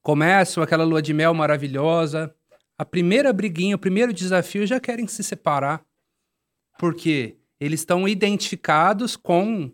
[0.03, 2.35] começam aquela lua de mel maravilhosa,
[2.77, 5.85] a primeira briguinha, o primeiro desafio já querem se separar.
[6.79, 9.71] Porque eles estão identificados com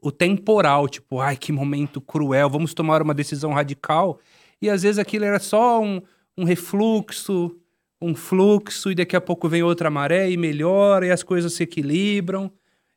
[0.00, 4.18] o temporal, tipo, ai, que momento cruel, vamos tomar uma decisão radical.
[4.60, 6.02] E às vezes aquilo era só um,
[6.36, 7.56] um refluxo,
[8.00, 11.62] um fluxo, e daqui a pouco vem outra maré e melhora, e as coisas se
[11.62, 12.52] equilibram.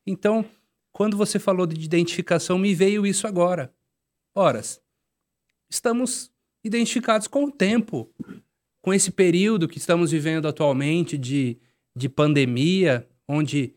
[0.05, 0.43] Então,
[0.91, 3.71] quando você falou de identificação, me veio isso agora.
[4.33, 4.81] Horas,
[5.69, 6.31] estamos
[6.63, 8.09] identificados com o tempo,
[8.85, 11.57] com esse período que estamos vivendo atualmente de,
[11.95, 13.73] de pandemia, onde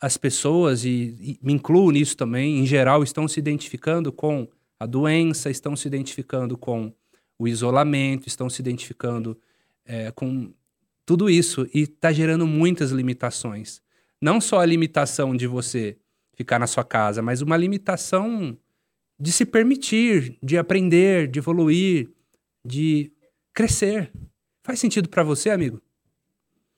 [0.00, 4.46] as pessoas, e, e me incluo nisso também, em geral, estão se identificando com
[4.78, 6.94] a doença, estão se identificando com
[7.36, 9.36] o isolamento, estão se identificando
[9.84, 10.54] é, com
[11.04, 13.82] tudo isso e está gerando muitas limitações.
[14.20, 15.96] Não só a limitação de você
[16.34, 18.56] ficar na sua casa, mas uma limitação
[19.18, 22.08] de se permitir, de aprender, de evoluir,
[22.64, 23.11] de
[23.54, 24.10] crescer.
[24.64, 25.80] Faz sentido para você, amigo?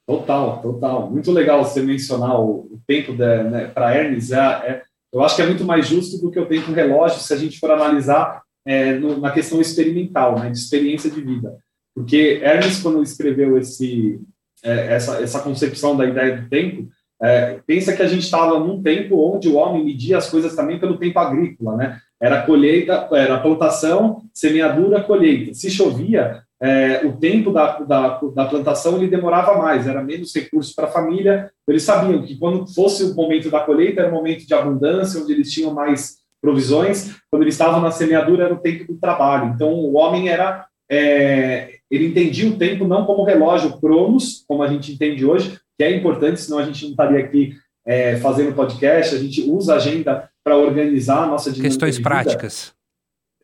[0.06, 1.10] Total, total.
[1.10, 4.30] Muito legal você mencionar o, tempo né, para Hermes.
[4.32, 4.82] É, é,
[5.12, 7.58] eu acho que é muito mais justo do que o tempo relógio se a gente
[7.58, 11.56] for analisar é, no, na questão experimental, né, de experiência de vida.
[11.94, 14.20] Porque Hermes, quando escreveu esse,
[14.62, 16.88] é, essa, essa concepção da ideia do tempo,
[17.22, 20.78] é, pensa que a gente estava num tempo onde o homem media as coisas também
[20.78, 21.98] pelo tempo agrícola, né?
[22.20, 25.54] Era colheita, era plantação, semeadura, colheita.
[25.54, 30.74] Se chovia, é, o tempo da, da, da, plantação ele demorava mais, era menos recursos
[30.74, 31.50] para a família.
[31.68, 35.30] Eles sabiam que quando fosse o momento da colheita era um momento de abundância, onde
[35.30, 37.16] eles tinham mais provisões.
[37.30, 39.52] Quando eles estavam na semeadura era o tempo do trabalho.
[39.54, 44.68] Então o homem era é, ele entendia o tempo não como relógio cronos, como a
[44.68, 47.54] gente entende hoje, que é importante, senão a gente não estaria aqui
[47.86, 49.14] é, fazendo podcast.
[49.14, 51.68] A gente usa a agenda para organizar a nossa dinâmica.
[51.68, 52.74] Questões práticas.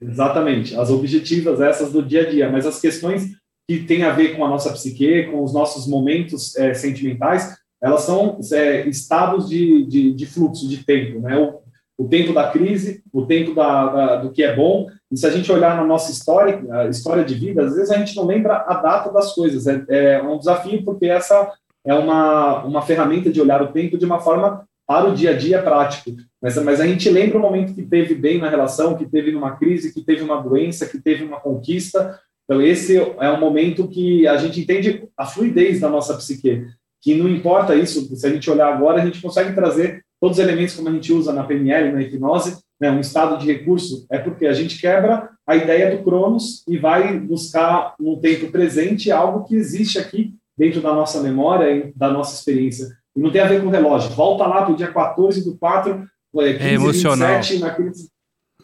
[0.00, 3.28] Exatamente, as objetivas, essas do dia a dia, mas as questões
[3.68, 8.02] que têm a ver com a nossa psique, com os nossos momentos é, sentimentais, elas
[8.02, 11.38] são é, estados de, de, de, fluxo de tempo, né?
[11.38, 11.60] O,
[12.04, 14.88] o tempo da crise, o tempo da, da, do que é bom.
[15.10, 17.98] E se a gente olhar na nossa história, a história de vida, às vezes a
[17.98, 19.66] gente não lembra a data das coisas.
[19.66, 21.52] É, é um desafio porque essa
[21.84, 25.36] é uma, uma ferramenta de olhar o tempo de uma forma para o dia a
[25.36, 26.16] dia prático.
[26.42, 29.52] Mas, mas a gente lembra o momento que teve bem na relação, que teve numa
[29.52, 32.18] crise, que teve uma doença, que teve uma conquista.
[32.44, 36.66] Então, esse é um momento que a gente entende a fluidez da nossa psique,
[37.00, 40.44] que não importa isso, se a gente olhar agora, a gente consegue trazer todos os
[40.44, 44.18] elementos como a gente usa na PNL, na hipnose, né, um estado de recurso, é
[44.18, 49.44] porque a gente quebra a ideia do Cronos e vai buscar no tempo presente algo
[49.44, 52.88] que existe aqui dentro da nossa memória e da nossa experiência.
[53.14, 54.10] E não tem a ver com o relógio.
[54.10, 57.36] Volta lá para o dia 14 do 4, 15, é emocional.
[57.36, 57.90] 27, naquele...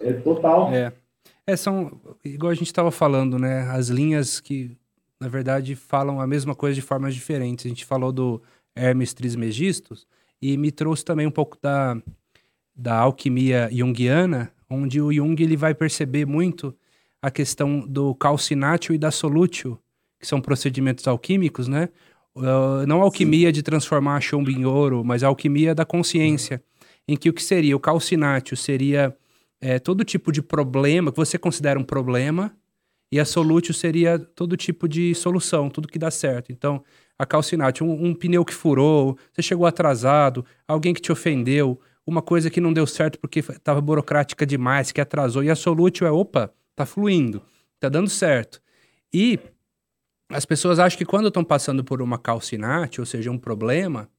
[0.00, 0.72] É total.
[0.72, 0.92] É.
[1.46, 3.68] é, são, igual a gente estava falando, né?
[3.70, 4.76] As linhas que,
[5.18, 7.64] na verdade, falam a mesma coisa de formas diferentes.
[7.64, 8.42] A gente falou do
[8.74, 10.06] Hermes Trismegistus
[10.40, 11.96] e me trouxe também um pouco da,
[12.74, 16.74] da alquimia junguiana, onde o Jung ele vai perceber muito
[17.22, 19.78] a questão do calcinátil e da solútil,
[20.20, 21.88] que são procedimentos alquímicos, né?
[22.36, 23.52] Uh, não a alquimia Sim.
[23.52, 26.62] de transformar chumbo em ouro, mas a alquimia da consciência,
[27.08, 29.16] em que o que seria o calcinátil seria
[29.58, 32.54] é, todo tipo de problema que você considera um problema,
[33.10, 36.52] e a solútil seria todo tipo de solução, tudo que dá certo.
[36.52, 36.82] Então,
[37.18, 42.20] a calcinátil, um, um pneu que furou, você chegou atrasado, alguém que te ofendeu, uma
[42.20, 46.10] coisa que não deu certo porque estava burocrática demais, que atrasou, e a solútil é,
[46.10, 47.40] opa, tá fluindo,
[47.80, 48.60] tá dando certo.
[49.12, 49.38] E
[50.28, 54.10] as pessoas acham que quando estão passando por uma calcinate, ou seja, um problema,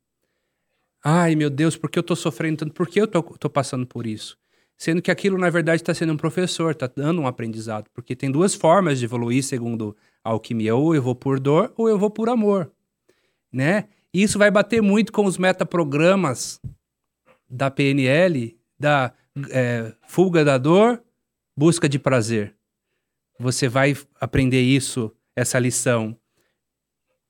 [1.04, 2.74] ai meu Deus, por que eu estou sofrendo tanto?
[2.74, 4.38] Por que eu estou passando por isso?
[4.78, 7.89] Sendo que aquilo, na verdade, está sendo um professor, está dando um aprendizado.
[7.93, 11.89] Porque tem duas formas de evoluir, segundo a alquimia: ou eu vou por dor, ou
[11.89, 12.72] eu vou por amor.
[13.52, 13.86] Né?
[14.13, 16.62] E isso vai bater muito com os metaprogramas
[17.50, 19.12] da PNL, da
[19.50, 21.02] é, fuga da dor,
[21.56, 22.56] busca de prazer.
[23.39, 26.17] Você vai aprender isso essa lição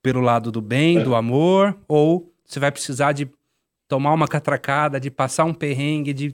[0.02, 1.04] pelo lado do bem, é.
[1.04, 3.30] do amor, ou você vai precisar de
[3.86, 6.34] tomar uma catracada, de passar um perrengue, de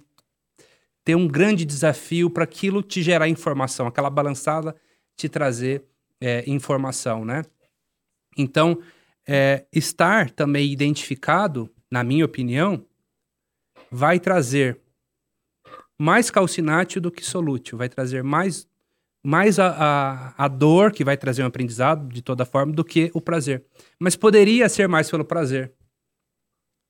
[1.03, 4.75] ter um grande desafio para aquilo te gerar informação, aquela balançada
[5.17, 5.83] te trazer
[6.21, 7.41] é, informação, né?
[8.37, 8.79] Então,
[9.27, 12.85] é, estar também identificado, na minha opinião,
[13.91, 14.79] vai trazer
[15.97, 18.67] mais calcinátil do que solútil, vai trazer mais,
[19.23, 23.09] mais a, a, a dor, que vai trazer um aprendizado de toda forma, do que
[23.13, 23.63] o prazer.
[23.97, 25.71] Mas poderia ser mais pelo prazer.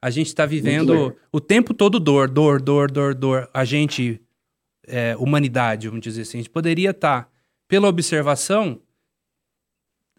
[0.01, 3.49] A gente está vivendo o tempo todo dor, dor, dor, dor, dor.
[3.53, 4.19] A gente,
[4.85, 7.29] é, humanidade, vamos dizer assim, a gente poderia estar, tá,
[7.67, 8.81] pela observação,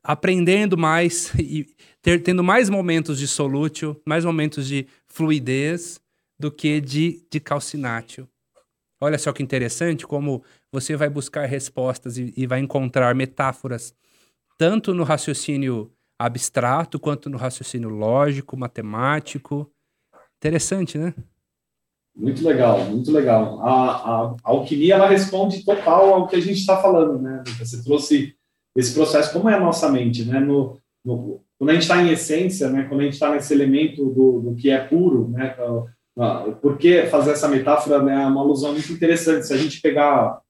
[0.03, 1.67] aprendendo mais e
[2.01, 6.01] ter, tendo mais momentos de solútil, mais momentos de fluidez
[6.39, 8.29] do que de, de calcinátil.
[9.01, 10.43] Olha só que interessante como
[10.75, 13.95] você vai buscar respostas e, e vai encontrar metáforas
[14.59, 19.71] tanto no raciocínio abstrato quanto no raciocínio lógico, matemático.
[20.37, 21.15] Interessante, né?
[22.17, 23.61] Muito legal, muito legal.
[23.61, 27.43] A, a, a alquimia ela responde total ao que a gente está falando, né?
[27.59, 28.35] Você trouxe
[28.77, 30.41] esse processo, como é a nossa mente, né?
[30.41, 32.85] No, no quando a gente está em essência, né?
[32.89, 35.57] Quando a gente está nesse elemento do, do que é puro, né?
[36.61, 38.01] Por que fazer essa metáfora?
[38.01, 39.47] Né, é uma alusão muito interessante.
[39.47, 40.41] Se a gente pegar,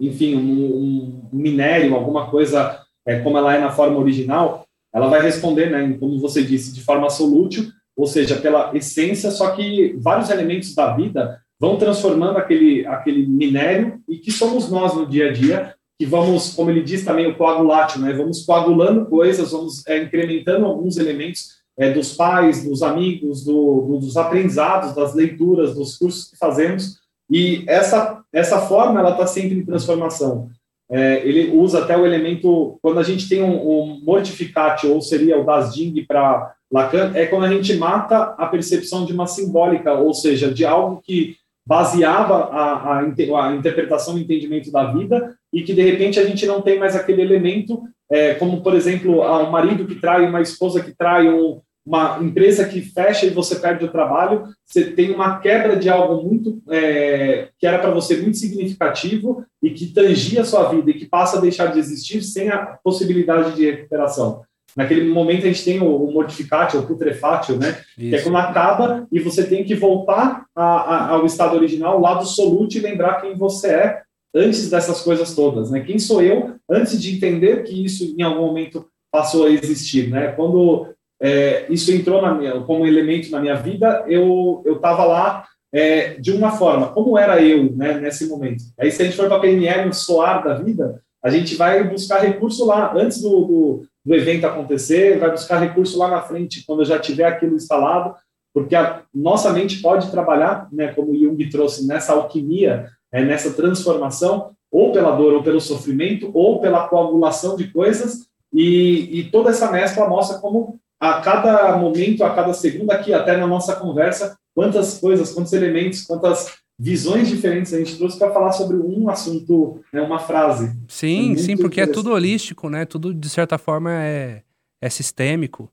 [0.00, 5.22] enfim, um, um minério, alguma coisa é, como ela é na forma original, ela vai
[5.22, 10.30] responder, né, como você disse, de forma solútil, ou seja, pela essência, só que vários
[10.30, 15.32] elementos da vida vão transformando aquele, aquele minério e que somos nós no dia a
[15.32, 20.02] dia, que vamos, como ele diz também, o coagulátil, né, vamos coagulando coisas, vamos é,
[20.02, 25.96] incrementando alguns elementos é, dos pais, dos amigos, do, do, dos aprendizados, das leituras, dos
[25.98, 26.98] cursos que fazemos,
[27.30, 30.48] e essa, essa forma ela está sempre em transformação.
[30.90, 35.38] É, ele usa até o elemento, quando a gente tem um, um mortificatio, ou seria
[35.38, 39.94] o das Ding para Lacan, é quando a gente mata a percepção de uma simbólica,
[39.94, 45.62] ou seja, de algo que baseava a, a, a interpretação e entendimento da vida e
[45.62, 49.50] que de repente a gente não tem mais aquele elemento, é, como por exemplo, um
[49.50, 53.84] marido que trai, uma esposa que trai, um, uma empresa que fecha e você perde
[53.84, 58.38] o trabalho, você tem uma quebra de algo muito é, que era para você muito
[58.38, 62.48] significativo e que tangia a sua vida e que passa a deixar de existir sem
[62.48, 64.42] a possibilidade de recuperação.
[64.76, 67.76] Naquele momento a gente tem o, o mortificatio, o putrefátil, né?
[67.98, 68.10] Isso.
[68.10, 72.14] Que é quando acaba e você tem que voltar a, a, ao estado original, lá
[72.14, 75.80] do solute e lembrar quem você é antes dessas coisas todas, né?
[75.80, 80.28] Quem sou eu antes de entender que isso em algum momento passou a existir, né?
[80.28, 80.86] Quando
[81.20, 86.32] é, isso entrou minha, como elemento na minha vida, eu eu estava lá é, de
[86.32, 87.94] uma forma, como era eu, né?
[87.94, 88.64] Nesse momento.
[88.78, 91.84] Aí se a gente for para a PNL, um soar da vida, a gente vai
[91.84, 96.64] buscar recurso lá antes do, do, do evento acontecer, vai buscar recurso lá na frente
[96.66, 98.14] quando já tiver aquilo instalado,
[98.52, 100.88] porque a nossa mente pode trabalhar, né?
[100.94, 106.60] Como Jung trouxe nessa alquimia é, nessa transformação, ou pela dor, ou pelo sofrimento, ou
[106.60, 112.34] pela coagulação de coisas, e, e toda essa mescla mostra como a cada momento, a
[112.34, 117.78] cada segundo, aqui até na nossa conversa, quantas coisas, quantos elementos, quantas visões diferentes a
[117.78, 120.76] gente trouxe para falar sobre um assunto, né, uma frase.
[120.88, 122.84] Sim, é sim, porque é tudo holístico, né?
[122.84, 124.42] Tudo de certa forma é,
[124.80, 125.70] é sistêmico.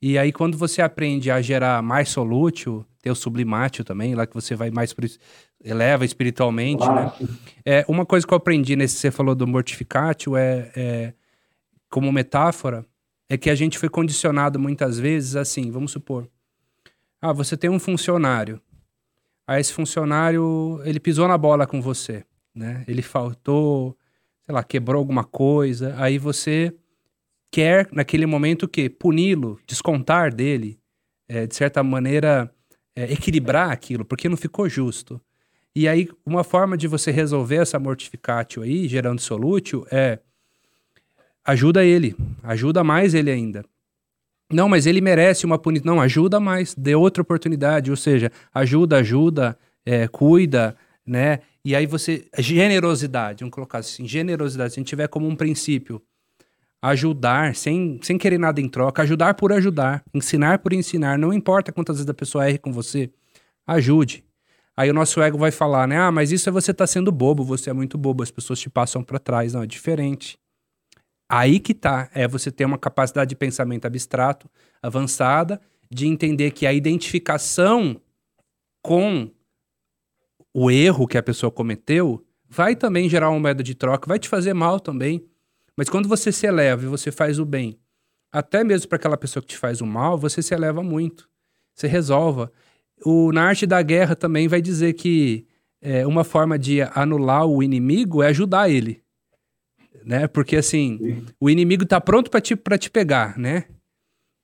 [0.00, 4.34] E aí quando você aprende a gerar mais solútil, ter o sublimátil também, lá que
[4.34, 4.94] você vai mais
[5.62, 7.12] eleva espiritualmente, né?
[7.64, 11.12] É, uma coisa que eu aprendi nesse você falou do mortificatio é, é,
[11.90, 12.84] como metáfora
[13.30, 16.28] é que a gente foi condicionado muitas vezes assim, vamos supor,
[17.22, 18.60] ah, você tem um funcionário,
[19.46, 22.84] aí esse funcionário ele pisou na bola com você, né?
[22.88, 23.96] Ele faltou,
[24.42, 26.74] sei lá, quebrou alguma coisa, aí você
[27.52, 28.90] quer naquele momento o quê?
[28.90, 30.80] Puni-lo, descontar dele,
[31.28, 32.52] é, de certa maneira
[32.96, 35.20] é, equilibrar aquilo, porque não ficou justo.
[35.72, 40.18] E aí, uma forma de você resolver essa mortificatio aí, gerando solútil, é
[41.44, 43.64] ajuda ele, ajuda mais ele ainda.
[44.52, 45.94] Não, mas ele merece uma punição.
[45.94, 50.76] Não, ajuda mais, dê outra oportunidade, ou seja, ajuda, ajuda, é, cuida,
[51.06, 51.40] né?
[51.64, 52.26] E aí você.
[52.38, 54.72] Generosidade, vamos colocar assim, generosidade.
[54.72, 56.02] Se a gente tiver como um princípio,
[56.82, 61.70] ajudar, sem, sem querer nada em troca, ajudar por ajudar, ensinar por ensinar, não importa
[61.70, 63.10] quantas vezes a pessoa erre com você,
[63.66, 64.24] ajude.
[64.76, 65.98] Aí o nosso ego vai falar, né?
[65.98, 68.70] Ah, mas isso é você tá sendo bobo, você é muito bobo, as pessoas te
[68.70, 69.52] passam para trás.
[69.52, 70.38] Não, é diferente.
[71.32, 74.50] Aí que tá, é você ter uma capacidade de pensamento abstrato,
[74.82, 78.00] avançada, de entender que a identificação
[78.82, 79.30] com
[80.52, 84.28] o erro que a pessoa cometeu vai também gerar uma moeda de troca, vai te
[84.28, 85.24] fazer mal também.
[85.76, 87.78] Mas quando você se eleva e você faz o bem,
[88.32, 91.28] até mesmo para aquela pessoa que te faz o mal, você se eleva muito.
[91.72, 92.50] Você resolva.
[93.04, 95.46] O, na arte da guerra também vai dizer que
[95.80, 99.00] é, uma forma de anular o inimigo é ajudar ele.
[100.04, 100.26] Né?
[100.26, 101.26] Porque assim, Sim.
[101.40, 103.66] o inimigo tá pronto para te, pra te pegar, né?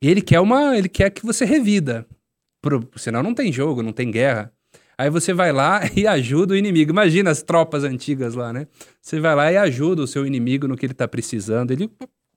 [0.03, 0.77] Ele quer uma.
[0.77, 2.07] Ele quer que você revida.
[2.63, 4.53] Pro, senão não tem jogo, não tem guerra.
[4.99, 6.91] Aí você vai lá e ajuda o inimigo.
[6.91, 8.67] Imagina as tropas antigas lá, né?
[9.01, 11.71] Você vai lá e ajuda o seu inimigo no que ele tá precisando.
[11.71, 11.91] Ele,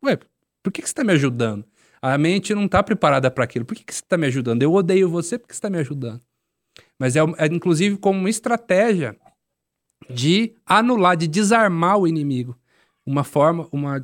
[0.03, 0.17] ué,
[0.63, 1.65] por que, que você tá me ajudando?
[2.01, 3.65] A mente não tá preparada para aquilo.
[3.65, 4.63] Por que, que você tá me ajudando?
[4.63, 6.21] Eu odeio você, por que você tá me ajudando?
[6.97, 9.15] Mas é, é inclusive como uma estratégia
[10.09, 12.57] de anular, de desarmar o inimigo.
[13.05, 14.01] Uma forma, uma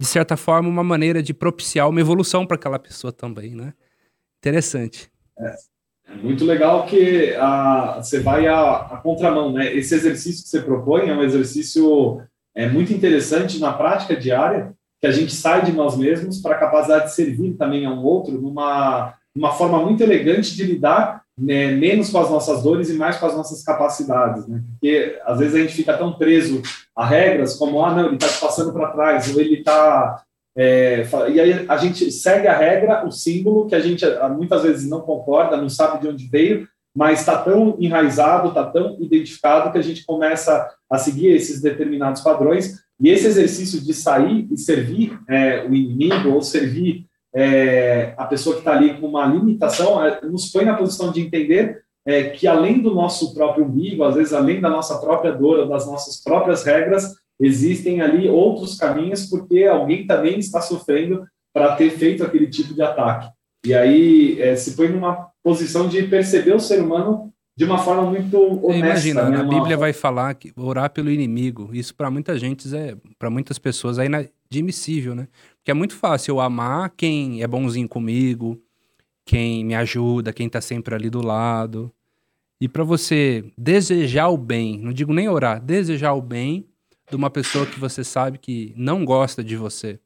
[0.00, 3.72] de certa forma, uma maneira de propiciar uma evolução para aquela pessoa também, né?
[4.38, 5.10] Interessante.
[5.36, 5.54] É,
[6.12, 9.74] é muito legal que a, você vai à, à contramão, né?
[9.74, 12.22] Esse exercício que você propõe é um exercício
[12.54, 16.58] é muito interessante na prática diária, que a gente sai de nós mesmos para a
[16.58, 21.70] capacidade de servir também a um outro numa, uma forma muito elegante de lidar né,
[21.72, 24.62] menos com as nossas dores e mais com as nossas capacidades, né?
[24.72, 26.62] Porque às vezes a gente fica tão preso
[26.96, 30.22] a regras como ah não ele está passando para trás ou ele está
[30.60, 34.04] é, e aí a gente segue a regra, o símbolo que a gente
[34.36, 38.96] muitas vezes não concorda, não sabe de onde veio, mas está tão enraizado, está tão
[39.00, 44.48] identificado que a gente começa a seguir esses determinados padrões e esse exercício de sair
[44.50, 49.26] e servir é, o inimigo ou servir é, a pessoa que está ali com uma
[49.26, 54.04] limitação, é, nos põe na posição de entender é, que além do nosso próprio umbigo,
[54.04, 58.76] às vezes além da nossa própria dor, ou das nossas próprias regras, existem ali outros
[58.76, 63.28] caminhos, porque alguém também está sofrendo para ter feito aquele tipo de ataque.
[63.64, 68.08] E aí é, se põe numa posição de perceber o ser humano de uma forma
[68.08, 68.86] muito honesta.
[68.86, 69.40] Imagina, né?
[69.40, 71.70] a Bíblia vai falar que orar pelo inimigo.
[71.72, 75.26] Isso para muita gente é, para muitas pessoas é inadmissível, né?
[75.56, 78.62] Porque é muito fácil eu amar quem é bonzinho comigo,
[79.26, 81.92] quem me ajuda, quem tá sempre ali do lado.
[82.60, 86.64] E para você desejar o bem, não digo nem orar, desejar o bem
[87.10, 89.98] de uma pessoa que você sabe que não gosta de você.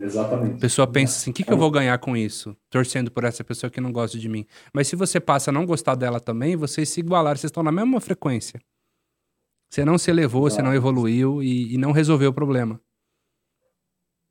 [0.00, 0.56] Exatamente.
[0.56, 2.56] A pessoa pensa assim: o que, que eu vou ganhar com isso?
[2.70, 4.46] Torcendo por essa pessoa que não gosta de mim.
[4.72, 7.72] Mas se você passa a não gostar dela também, vocês se igualaram, vocês estão na
[7.72, 8.60] mesma frequência.
[9.70, 10.62] Você não se elevou, Exato.
[10.62, 12.80] você não evoluiu e, e, não resolveu o problema.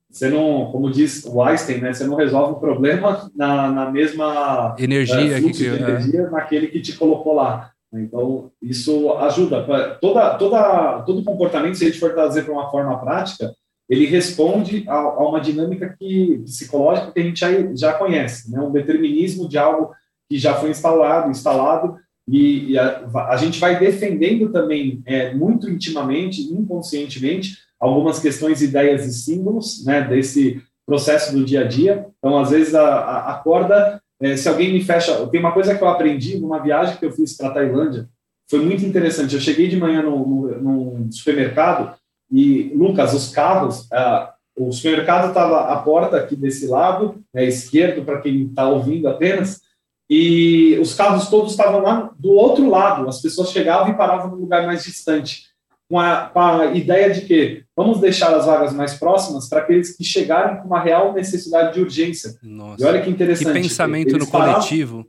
[0.10, 1.94] Você não, como diz o Einstein, né?
[1.94, 5.74] Você não resolve o problema na, na mesma energia, uh, que, de é.
[5.74, 6.30] energia é.
[6.30, 7.72] naquele que te colocou lá.
[7.94, 9.64] Então, isso ajuda.
[10.02, 13.54] Toda, toda, todo comportamento, se a gente for trazer para uma forma prática,
[13.90, 18.60] ele responde a, a, uma dinâmica que, psicológica que a gente já, já conhece, né?
[18.60, 19.92] um determinismo de algo
[20.30, 25.70] que já foi instalado, instalado e, e a, a, gente vai defendendo também é, muito
[25.70, 32.06] intimamente, inconscientemente, algumas questões, ideias e símbolos né, desse processo do dia a dia.
[32.18, 35.26] Então, às vezes, a, a, corda, é, se alguém me fecha...
[35.28, 38.10] Tem uma coisa que eu aprendi numa viagem que eu fiz para a Tailândia,
[38.50, 39.36] foi muito interessante.
[39.36, 41.96] Eu cheguei de manhã no, no supermercado
[42.32, 48.04] e, Lucas, os carros, ah, o supermercado estava à porta aqui desse lado, né, esquerdo,
[48.04, 49.62] para quem está ouvindo apenas,
[50.10, 53.08] e os carros todos estavam lá do outro lado.
[53.08, 55.48] As pessoas chegavam e paravam no lugar mais distante,
[55.90, 59.96] com a, com a ideia de que vamos deixar as vagas mais próximas para aqueles
[59.96, 62.38] que chegarem com uma real necessidade de urgência.
[62.42, 63.54] Nossa, e olha que interessante.
[63.54, 65.06] Que pensamento no coletivo.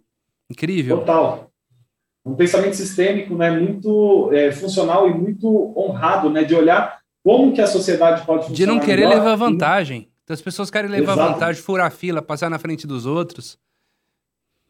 [0.50, 0.98] Incrível.
[0.98, 1.48] Total
[2.28, 7.60] um pensamento sistêmico, né, muito é, funcional e muito honrado, né, de olhar como que
[7.60, 10.08] a sociedade pode funcionar De não querer melhor, levar vantagem.
[10.24, 11.32] Então, as pessoas querem levar Exato.
[11.32, 13.58] vantagem, furar fila, passar na frente dos outros.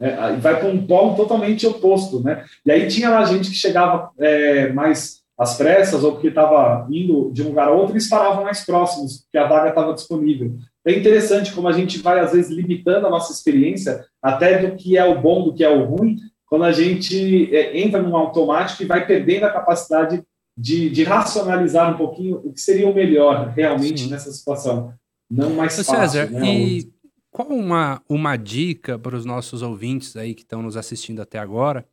[0.01, 2.44] É, vai para um polo totalmente oposto, né?
[2.64, 7.30] E aí tinha lá gente que chegava é, mais às pressas ou porque estava indo
[7.32, 10.57] de um lugar a outro e paravam mais próximos, porque a vaga estava disponível.
[10.84, 14.96] É interessante como a gente vai, às vezes, limitando a nossa experiência até do que
[14.96, 18.82] é o bom, do que é o ruim, quando a gente é, entra num automático
[18.82, 20.22] e vai perdendo a capacidade
[20.61, 24.11] de, de, racionalizar um pouquinho o que seria o melhor realmente Sim.
[24.11, 24.92] nessa situação.
[25.30, 25.94] Não mais fácil.
[25.94, 26.52] César, né?
[26.52, 26.92] e
[27.30, 31.86] qual uma, uma dica para os nossos ouvintes aí que estão nos assistindo até agora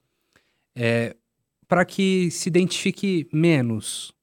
[0.76, 1.16] é,
[1.68, 4.14] para que se identifique menos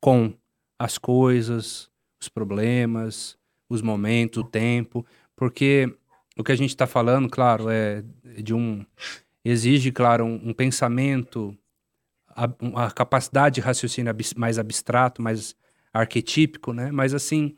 [0.00, 0.32] com
[0.78, 1.90] as coisas,
[2.20, 3.36] os problemas,
[3.68, 5.04] os momentos, o tempo,
[5.36, 5.92] porque
[6.38, 8.02] o que a gente está falando, claro, é
[8.42, 8.84] de um
[9.44, 11.56] exige, claro, um, um pensamento
[12.44, 15.54] a, a capacidade de raciocínio mais abstrato, mais
[15.92, 16.90] arquetípico, né?
[16.90, 17.56] Mas assim,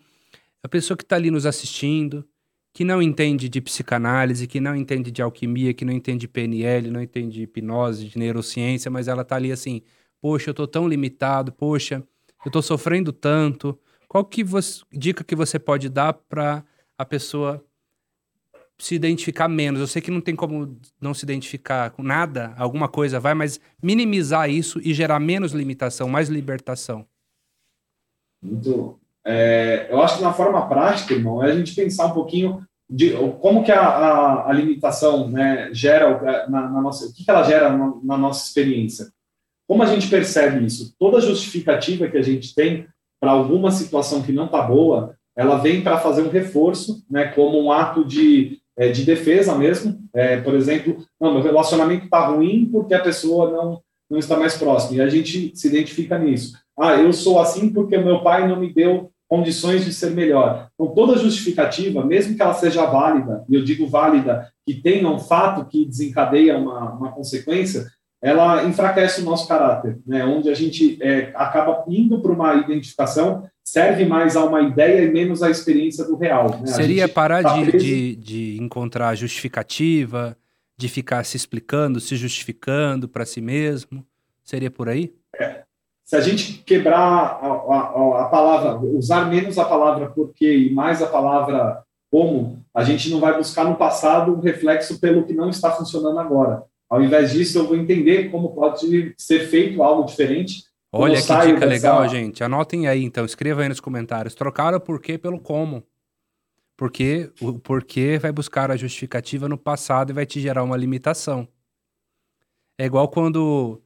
[0.62, 2.26] a pessoa que está ali nos assistindo,
[2.72, 6.90] que não entende de psicanálise, que não entende de alquimia, que não entende de PNL,
[6.90, 9.82] não entende de hipnose, de neurociência, mas ela está ali assim,
[10.20, 12.02] poxa, eu estou tão limitado, poxa,
[12.44, 13.78] eu estou sofrendo tanto,
[14.12, 16.62] Qual que você, dica que você pode dar para
[16.98, 17.64] a pessoa
[18.82, 19.80] se identificar menos?
[19.80, 23.60] Eu sei que não tem como não se identificar com nada, alguma coisa vai, mas
[23.80, 27.06] minimizar isso e gerar menos limitação, mais libertação.
[28.42, 28.98] Muito.
[29.24, 33.12] É, eu acho que na forma prática, irmão, é a gente pensar um pouquinho de
[33.40, 37.30] como que a, a, a limitação né, gera é, na, na, nossa, o que, que
[37.30, 39.12] ela gera na, na nossa experiência.
[39.68, 40.92] Como a gente percebe isso?
[40.98, 42.86] Toda justificativa que a gente tem
[43.20, 47.62] para alguma situação que não está boa, ela vem para fazer um reforço, né, como
[47.62, 49.98] um ato de, é, de defesa mesmo.
[50.14, 54.56] É, por exemplo, não, meu relacionamento está ruim porque a pessoa não, não está mais
[54.56, 54.98] próxima.
[54.98, 56.56] E a gente se identifica nisso.
[56.78, 60.68] Ah, eu sou assim porque meu pai não me deu condições de ser melhor.
[60.74, 65.18] Então, toda justificativa, mesmo que ela seja válida, e eu digo válida, que tenha um
[65.18, 67.86] fato que desencadeia uma, uma consequência,
[68.22, 70.24] ela enfraquece o nosso caráter, né?
[70.24, 75.10] onde a gente é, acaba indo para uma identificação, serve mais a uma ideia e
[75.10, 76.58] menos à experiência do real.
[76.60, 76.66] Né?
[76.66, 80.36] Seria parar tá de, de, de, encontrar justificativa,
[80.76, 84.04] de ficar se explicando, se justificando para si mesmo?
[84.44, 85.14] Seria por aí?
[85.38, 85.62] É.
[86.04, 91.00] Se a gente quebrar a, a, a palavra, usar menos a palavra porquê e mais
[91.00, 95.48] a palavra como, a gente não vai buscar no passado um reflexo pelo que não
[95.48, 100.64] está funcionando agora ao invés disso, eu vou entender como pode ser feito algo diferente.
[100.92, 101.66] Olha que dica dessa...
[101.66, 102.44] legal, gente.
[102.44, 103.24] Anotem aí, então.
[103.24, 104.34] Escreva aí nos comentários.
[104.34, 105.82] Trocaram o porquê pelo como.
[106.76, 111.48] Porque o porquê vai buscar a justificativa no passado e vai te gerar uma limitação.
[112.78, 113.80] É igual quando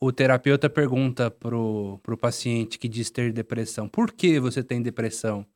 [0.00, 5.46] o terapeuta pergunta pro, pro paciente que diz ter depressão, por que você tem depressão?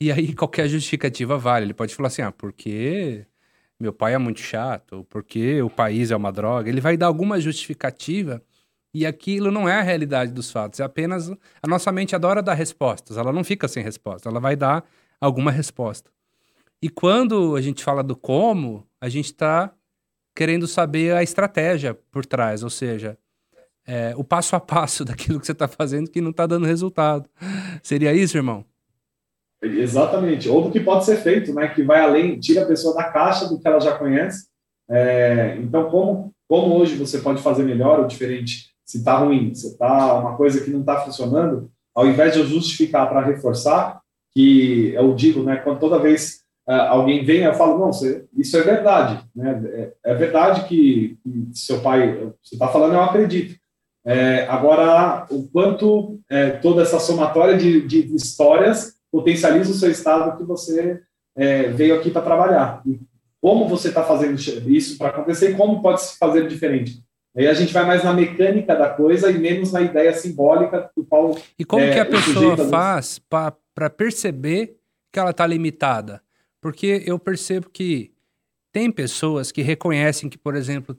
[0.00, 1.66] E aí qualquer justificativa vale.
[1.66, 3.26] Ele pode falar assim, ah, porque
[3.78, 6.68] meu pai é muito chato, porque o país é uma droga.
[6.68, 8.42] Ele vai dar alguma justificativa
[8.96, 11.30] e aquilo não é a realidade dos fatos, é apenas.
[11.30, 14.82] A nossa mente adora dar respostas, ela não fica sem resposta, ela vai dar
[15.20, 16.10] alguma resposta.
[16.80, 19.70] E quando a gente fala do como, a gente está
[20.34, 23.18] querendo saber a estratégia por trás, ou seja,
[23.86, 27.28] é, o passo a passo daquilo que você está fazendo que não está dando resultado.
[27.82, 28.64] Seria isso, irmão?
[29.60, 30.48] Exatamente.
[30.48, 31.68] Ou do que pode ser feito, né?
[31.68, 34.46] Que vai além, tira a pessoa da caixa do que ela já conhece.
[34.88, 38.75] É, então, como, como hoje você pode fazer melhor ou diferente?
[38.86, 42.46] Se está ruim, se está uma coisa que não está funcionando, ao invés de eu
[42.46, 44.00] justificar para reforçar,
[44.32, 45.56] que eu digo, né?
[45.56, 49.92] Quando toda vez uh, alguém vem, eu falo, não, você, isso é verdade, né?
[50.04, 53.58] É, é verdade que, que, seu pai, você está falando, eu acredito.
[54.04, 60.36] É, agora, o quanto é, toda essa somatória de, de histórias potencializa o seu estado
[60.36, 61.02] que você
[61.34, 62.82] é, veio aqui para trabalhar.
[62.86, 63.00] E
[63.40, 64.38] como você está fazendo
[64.70, 67.02] isso para acontecer e como pode se fazer diferente.
[67.36, 71.04] Aí a gente vai mais na mecânica da coisa e menos na ideia simbólica do
[71.04, 71.36] qual.
[71.58, 74.78] E como é, que a pessoa faz para perceber
[75.12, 76.22] que ela está limitada?
[76.60, 78.12] Porque eu percebo que
[78.72, 80.96] tem pessoas que reconhecem que, por exemplo,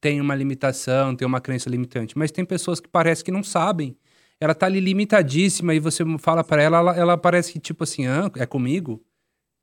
[0.00, 3.96] tem uma limitação, tem uma crença limitante, mas tem pessoas que parece que não sabem
[4.40, 8.06] ela tá ali limitadíssima e você fala para ela, ela, ela parece que tipo assim,
[8.06, 9.04] ah, é comigo?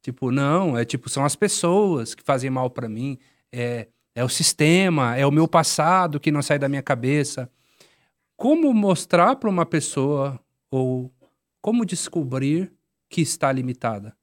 [0.01, 3.17] Tipo, não, é tipo, são as pessoas que fazem mal para mim,
[3.51, 7.49] é, é o sistema, é o meu passado que não sai da minha cabeça.
[8.38, 10.39] Como mostrar para uma pessoa
[10.72, 11.11] ou
[11.61, 12.72] como descobrir
[13.09, 14.16] que está limitada?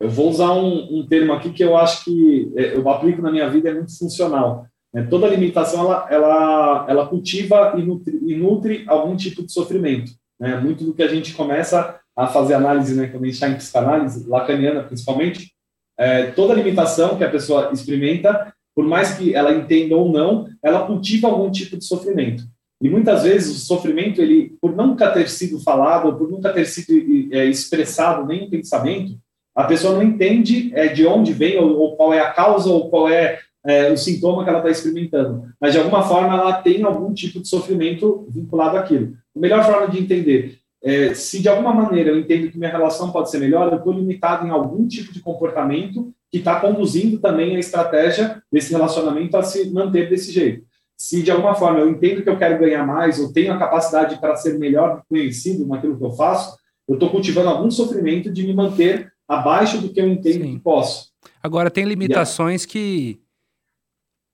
[0.00, 3.30] Eu vou usar um, um termo aqui que eu acho que é, eu aplico na
[3.30, 4.66] minha vida, é muito funcional.
[4.94, 10.12] É, toda limitação ela, ela, ela cultiva e nutre, e nutre algum tipo de sofrimento.
[10.38, 10.56] Né?
[10.60, 13.56] Muito do que a gente começa a fazer análise, né, quando a gente está em
[13.56, 15.53] psicanálise, lacaniana principalmente,
[15.98, 20.86] é, toda limitação que a pessoa experimenta, por mais que ela entenda ou não, ela
[20.86, 22.42] cultiva algum tipo de sofrimento.
[22.82, 26.92] E muitas vezes o sofrimento, ele, por nunca ter sido falado, por nunca ter sido
[27.32, 29.16] é, expressado nem em pensamento,
[29.54, 32.90] a pessoa não entende é, de onde vem, ou, ou, qual é a causa, ou
[32.90, 36.82] qual é é, o sintoma que ela está experimentando, mas de alguma forma ela tem
[36.82, 39.14] algum tipo de sofrimento vinculado àquilo.
[39.34, 43.10] A melhor forma de entender é, se de alguma maneira eu entendo que minha relação
[43.10, 47.56] pode ser melhor, eu estou limitado em algum tipo de comportamento que está conduzindo também
[47.56, 50.66] a estratégia desse relacionamento a se manter desse jeito.
[50.94, 54.20] Se de alguma forma eu entendo que eu quero ganhar mais, eu tenho a capacidade
[54.20, 56.54] para ser melhor conhecido naquilo que eu faço,
[56.86, 60.54] eu estou cultivando algum sofrimento de me manter abaixo do que eu entendo Sim.
[60.54, 61.12] que posso.
[61.42, 63.22] Agora, tem limitações que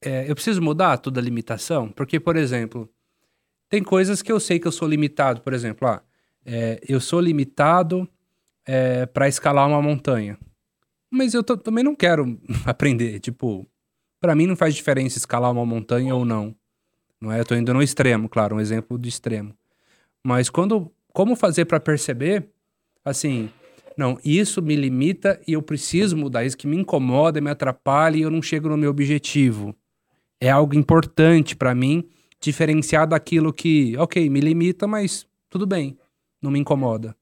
[0.03, 1.89] é, eu preciso mudar toda a limitação?
[1.91, 2.91] Porque, por exemplo,
[3.69, 5.43] tem coisas que eu sei que eu sou limitado.
[5.43, 6.03] Por exemplo, ah,
[6.45, 8.09] é, eu sou limitado
[8.67, 10.39] é, para escalar uma montanha.
[11.11, 13.19] Mas eu também não quero aprender.
[13.21, 13.67] Tipo,
[14.21, 16.55] para mim não faz diferença escalar uma montanha ou não.
[17.21, 17.41] Não é?
[17.41, 19.55] Eu tô indo no extremo, claro, um exemplo do extremo.
[20.25, 22.49] Mas quando como fazer para perceber,
[23.05, 23.51] assim,
[23.97, 28.23] não, isso me limita e eu preciso mudar, isso que me incomoda, me atrapalha e
[28.23, 29.75] eu não chego no meu objetivo.
[30.41, 32.09] É algo importante para mim,
[32.41, 35.99] diferenciar daquilo que, ok, me limita, mas tudo bem,
[36.43, 37.15] não me incomoda.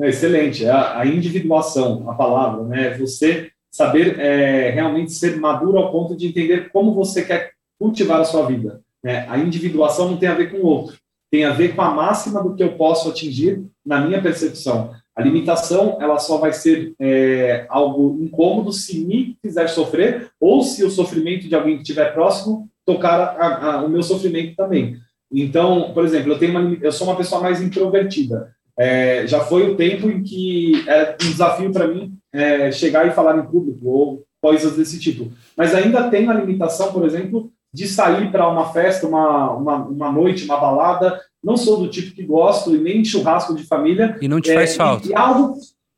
[0.00, 2.96] É excelente, a, a individuação, a palavra, né?
[2.98, 8.24] Você saber é, realmente ser maduro ao ponto de entender como você quer cultivar a
[8.24, 8.82] sua vida.
[9.02, 9.26] Né?
[9.28, 10.98] A individuação não tem a ver com o outro,
[11.30, 14.92] tem a ver com a máxima do que eu posso atingir na minha percepção.
[15.14, 20.84] A limitação ela só vai ser é, algo incômodo se me fizer sofrer ou se
[20.84, 24.96] o sofrimento de alguém que estiver próximo tocar a, a, o meu sofrimento também.
[25.32, 28.52] Então, por exemplo, eu tenho uma, eu sou uma pessoa mais introvertida.
[28.78, 33.12] É, já foi o tempo em que era um desafio para mim é, chegar e
[33.12, 35.30] falar em público ou coisas desse tipo.
[35.56, 40.12] Mas ainda tem a limitação, por exemplo, de sair para uma festa, uma, uma, uma,
[40.12, 41.20] noite, uma balada.
[41.42, 44.18] Não sou do tipo que gosto, e nem churrasco de família.
[44.20, 45.06] E não te faz é, falta.
[45.06, 45.54] E, e, algo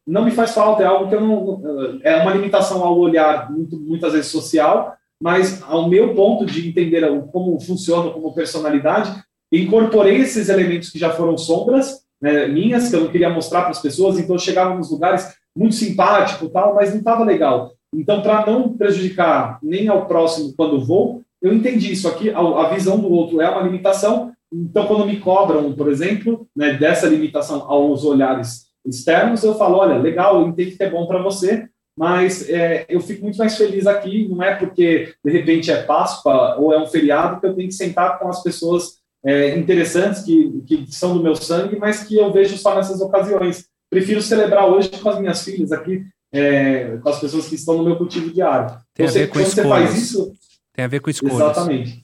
[0.07, 1.63] não me faz falta, é algo que eu não.
[2.03, 7.09] É uma limitação ao olhar, muito, muitas vezes social, mas ao meu ponto de entender
[7.31, 13.03] como funciona como personalidade, incorporei esses elementos que já foram sombras né, minhas, que eu
[13.03, 16.91] não queria mostrar para as pessoas, então eu chegava nos lugares muito simpático tal, mas
[16.91, 17.73] não estava legal.
[17.95, 22.69] Então, para não prejudicar nem ao próximo quando vou, eu entendi isso aqui, a, a,
[22.71, 27.71] visão do outro é uma limitação, então quando me cobram, por exemplo, né, dessa limitação
[27.71, 32.49] aos olhares externos, eu falo, olha, legal, eu entendo que é bom para você, mas
[32.49, 36.73] é, eu fico muito mais feliz aqui, não é porque de repente é Páscoa ou
[36.73, 40.87] é um feriado que eu tenho que sentar com as pessoas é, interessantes que, que
[40.91, 43.67] são do meu sangue, mas que eu vejo só nessas ocasiões.
[43.91, 47.85] Prefiro celebrar hoje com as minhas filhas aqui, é, com as pessoas que estão no
[47.85, 48.71] meu cultivo diário.
[48.95, 49.67] Tem então, a ver com quando escolhas.
[49.67, 50.33] você faz isso.
[50.73, 51.37] Tem a ver com escolhas.
[51.37, 52.03] Exatamente.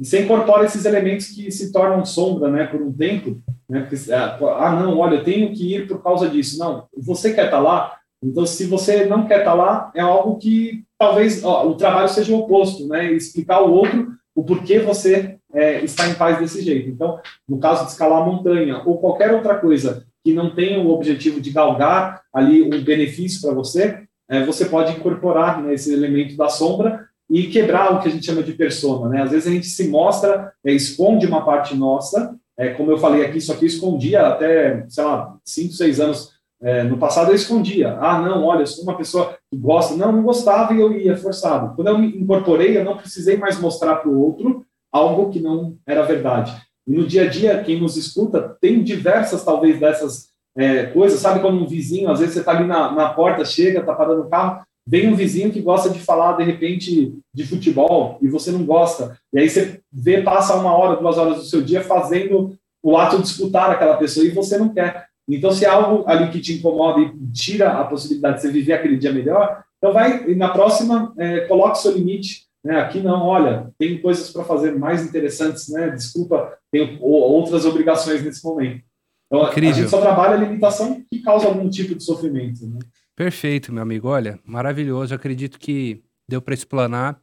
[0.00, 3.40] E você incorpora esses elementos que se tornam sombra, né, por um tempo.
[3.68, 6.58] Né, porque, ah, não, olha, eu tenho que ir por causa disso.
[6.58, 10.84] Não, você quer estar lá, então, se você não quer estar lá, é algo que
[10.96, 13.12] talvez ó, o trabalho seja o oposto, né?
[13.12, 16.88] Explicar ao outro o porquê você é, está em paz desse jeito.
[16.88, 17.18] Então,
[17.48, 21.40] no caso de escalar a montanha ou qualquer outra coisa que não tenha o objetivo
[21.40, 26.48] de galgar ali um benefício para você, é, você pode incorporar né, esse elemento da
[26.48, 29.08] sombra e quebrar o que a gente chama de persona.
[29.08, 29.22] Né?
[29.22, 33.24] Às vezes a gente se mostra, é, esconde uma parte nossa, é, como eu falei
[33.24, 36.31] aqui, isso aqui escondia até, sei lá, 5, 6 anos
[36.62, 37.98] é, no passado eu escondia.
[38.00, 39.96] Ah, não, olha, eu sou uma pessoa que gosta.
[39.96, 41.74] Não, não gostava e eu ia forçado.
[41.74, 45.76] Quando eu me incorporei, eu não precisei mais mostrar para o outro algo que não
[45.84, 46.54] era verdade.
[46.86, 51.18] E no dia a dia, quem nos escuta tem diversas, talvez, dessas é, coisas.
[51.18, 54.22] Sabe quando um vizinho, às vezes você está ali na, na porta, chega, está parando
[54.22, 58.52] o carro, vem um vizinho que gosta de falar, de repente, de futebol e você
[58.52, 59.16] não gosta.
[59.32, 63.18] E aí você vê, passa uma hora, duas horas do seu dia fazendo o ato
[63.18, 65.06] de escutar aquela pessoa e você não quer.
[65.28, 68.72] Então, se é algo ali que te incomoda e tira a possibilidade de você viver
[68.72, 72.46] aquele dia melhor, então vai, e na próxima, é, coloque seu limite.
[72.64, 72.78] Né?
[72.80, 75.90] Aqui não, olha, tem coisas para fazer mais interessantes, né?
[75.90, 78.84] Desculpa, tenho outras obrigações nesse momento.
[79.26, 79.70] Então, Incrível.
[79.70, 82.66] a gente só trabalha a limitação que causa algum tipo de sofrimento.
[82.66, 82.78] Né?
[83.16, 84.08] Perfeito, meu amigo.
[84.08, 85.14] Olha, maravilhoso.
[85.14, 87.18] acredito que deu para explanar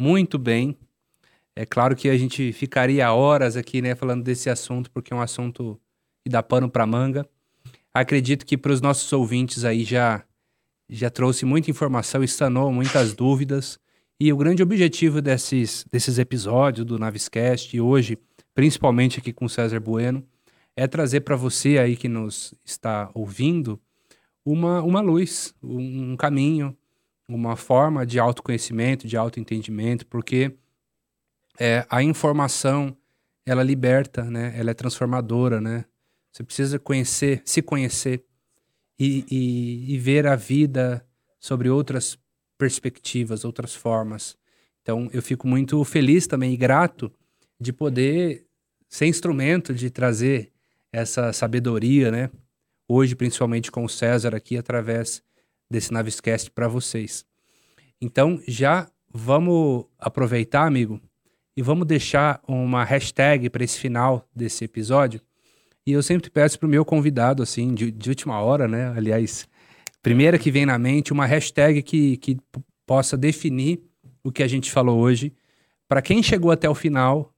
[0.00, 0.76] muito bem.
[1.56, 5.20] É claro que a gente ficaria horas aqui, né, falando desse assunto, porque é um
[5.20, 5.80] assunto
[6.28, 7.26] que dá pano para manga.
[7.92, 10.22] Acredito que para os nossos ouvintes aí já
[10.90, 13.78] já trouxe muita informação, sanou muitas dúvidas.
[14.20, 18.18] E o grande objetivo desses, desses episódios do Naviscast e hoje,
[18.54, 20.26] principalmente aqui com César Bueno,
[20.74, 23.78] é trazer para você aí que nos está ouvindo
[24.44, 26.76] uma, uma luz, um, um caminho,
[27.28, 30.54] uma forma de autoconhecimento, de autoentendimento, porque
[31.60, 32.96] é, a informação
[33.46, 34.54] ela liberta, né?
[34.56, 35.84] Ela é transformadora, né?
[36.32, 38.24] Você precisa conhecer, se conhecer
[38.98, 41.04] e, e, e ver a vida
[41.38, 42.18] sobre outras
[42.56, 44.36] perspectivas, outras formas.
[44.82, 47.12] Então, eu fico muito feliz também e grato
[47.60, 48.46] de poder
[48.88, 50.52] ser instrumento de trazer
[50.92, 52.30] essa sabedoria, né?
[52.88, 55.22] Hoje, principalmente com o César aqui, através
[55.70, 57.24] desse Naviscast para vocês.
[58.00, 61.00] Então, já vamos aproveitar, amigo,
[61.56, 65.20] e vamos deixar uma hashtag para esse final desse episódio,
[65.88, 68.92] e eu sempre peço pro meu convidado, assim, de, de última hora, né?
[68.94, 69.48] Aliás,
[70.02, 72.36] primeira que vem na mente, uma hashtag que, que
[72.86, 73.80] possa definir
[74.22, 75.32] o que a gente falou hoje.
[75.88, 77.32] Para quem chegou até o final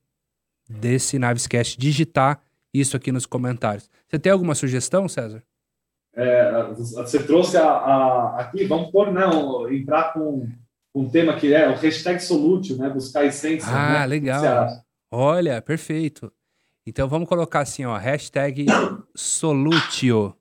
[0.68, 2.42] desse Navescast, digitar
[2.74, 3.88] isso aqui nos comentários.
[4.08, 5.44] Você tem alguma sugestão, César?
[6.12, 9.22] É, você trouxe a, a, aqui, vamos pôr, né,
[9.70, 10.48] entrar com
[10.92, 13.70] um tema que é o hashtag Solútil, né, buscar essência.
[13.72, 14.06] Ah, né?
[14.06, 14.66] legal.
[15.08, 16.32] Olha, perfeito.
[16.90, 18.66] Então vamos colocar assim, ó, hashtag
[19.14, 20.34] Solutio,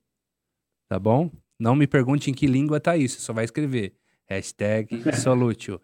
[0.88, 1.30] tá bom?
[1.56, 3.94] Não me pergunte em que língua tá isso, só vai escrever
[4.26, 5.80] hashtag Solutio.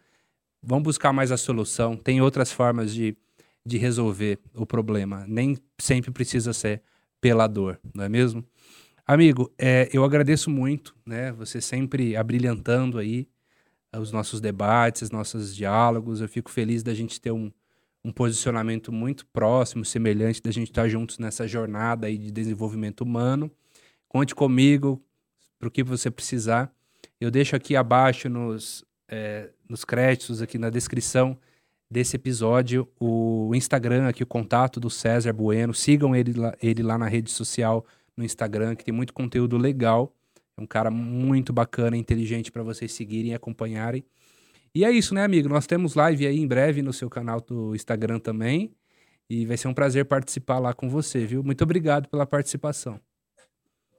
[0.60, 3.16] Vamos buscar mais a solução, tem outras formas de,
[3.64, 6.82] de resolver o problema, nem sempre precisa ser
[7.20, 8.44] pela dor, não é mesmo?
[9.06, 11.30] Amigo, é, eu agradeço muito, né?
[11.30, 13.28] Você sempre abrilhantando aí
[13.96, 16.20] os nossos debates, os nossos diálogos.
[16.20, 17.52] Eu fico feliz da gente ter um,
[18.06, 23.50] um posicionamento muito próximo, semelhante, da gente estar juntos nessa jornada aí de desenvolvimento humano.
[24.06, 25.02] Conte comigo
[25.58, 26.72] para o que você precisar.
[27.20, 31.36] Eu deixo aqui abaixo nos, é, nos créditos, aqui na descrição
[31.90, 35.74] desse episódio, o Instagram, aqui o contato do César Bueno.
[35.74, 37.84] Sigam ele lá, ele lá na rede social,
[38.16, 40.14] no Instagram, que tem muito conteúdo legal.
[40.56, 44.04] É um cara muito bacana, inteligente para vocês seguirem e acompanharem.
[44.76, 45.48] E é isso, né, amigo?
[45.48, 48.76] Nós temos live aí em breve no seu canal do Instagram também.
[49.26, 51.42] E vai ser um prazer participar lá com você, viu?
[51.42, 53.00] Muito obrigado pela participação.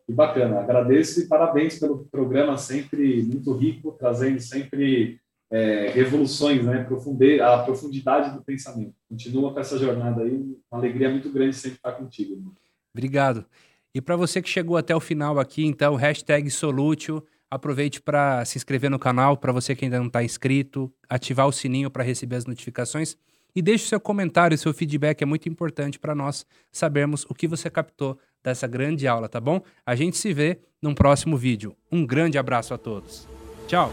[0.06, 0.60] Que bacana.
[0.60, 5.20] Agradeço e parabéns pelo programa sempre muito rico, trazendo sempre
[5.50, 6.84] é, revoluções, né?
[6.84, 8.94] Profunde, a profundidade do pensamento.
[9.10, 10.56] Continua com essa jornada aí.
[10.72, 12.34] Uma alegria muito grande sempre estar contigo.
[12.34, 12.54] Irmão.
[12.94, 13.48] Obrigado.
[13.96, 18.58] E para você que chegou até o final aqui, então, hashtag Solútil, aproveite para se
[18.58, 22.36] inscrever no canal, para você que ainda não está inscrito, ativar o sininho para receber
[22.36, 23.18] as notificações
[23.58, 27.72] e deixe seu comentário, seu feedback é muito importante para nós sabermos o que você
[27.72, 29.62] captou dessa grande aula, tá bom?
[29.84, 31.76] A gente se vê num próximo vídeo.
[31.92, 33.28] Um grande abraço a todos.
[33.68, 33.92] Tchau!